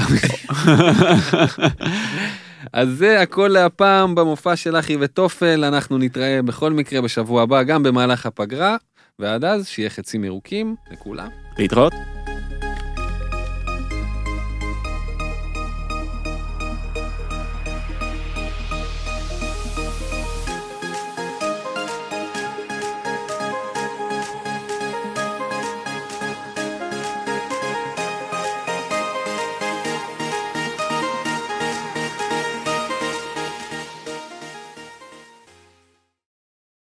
[2.74, 7.84] אז זה הכל להפעם במופע של אחי ותופל, אנחנו נתראה בכל מקרה בשבוע הבא, גם
[7.84, 8.78] במהלך הפגרה,
[9.20, 11.30] ועד אז שיהיה חצים ירוקים לכולם.
[11.58, 11.94] להתראות.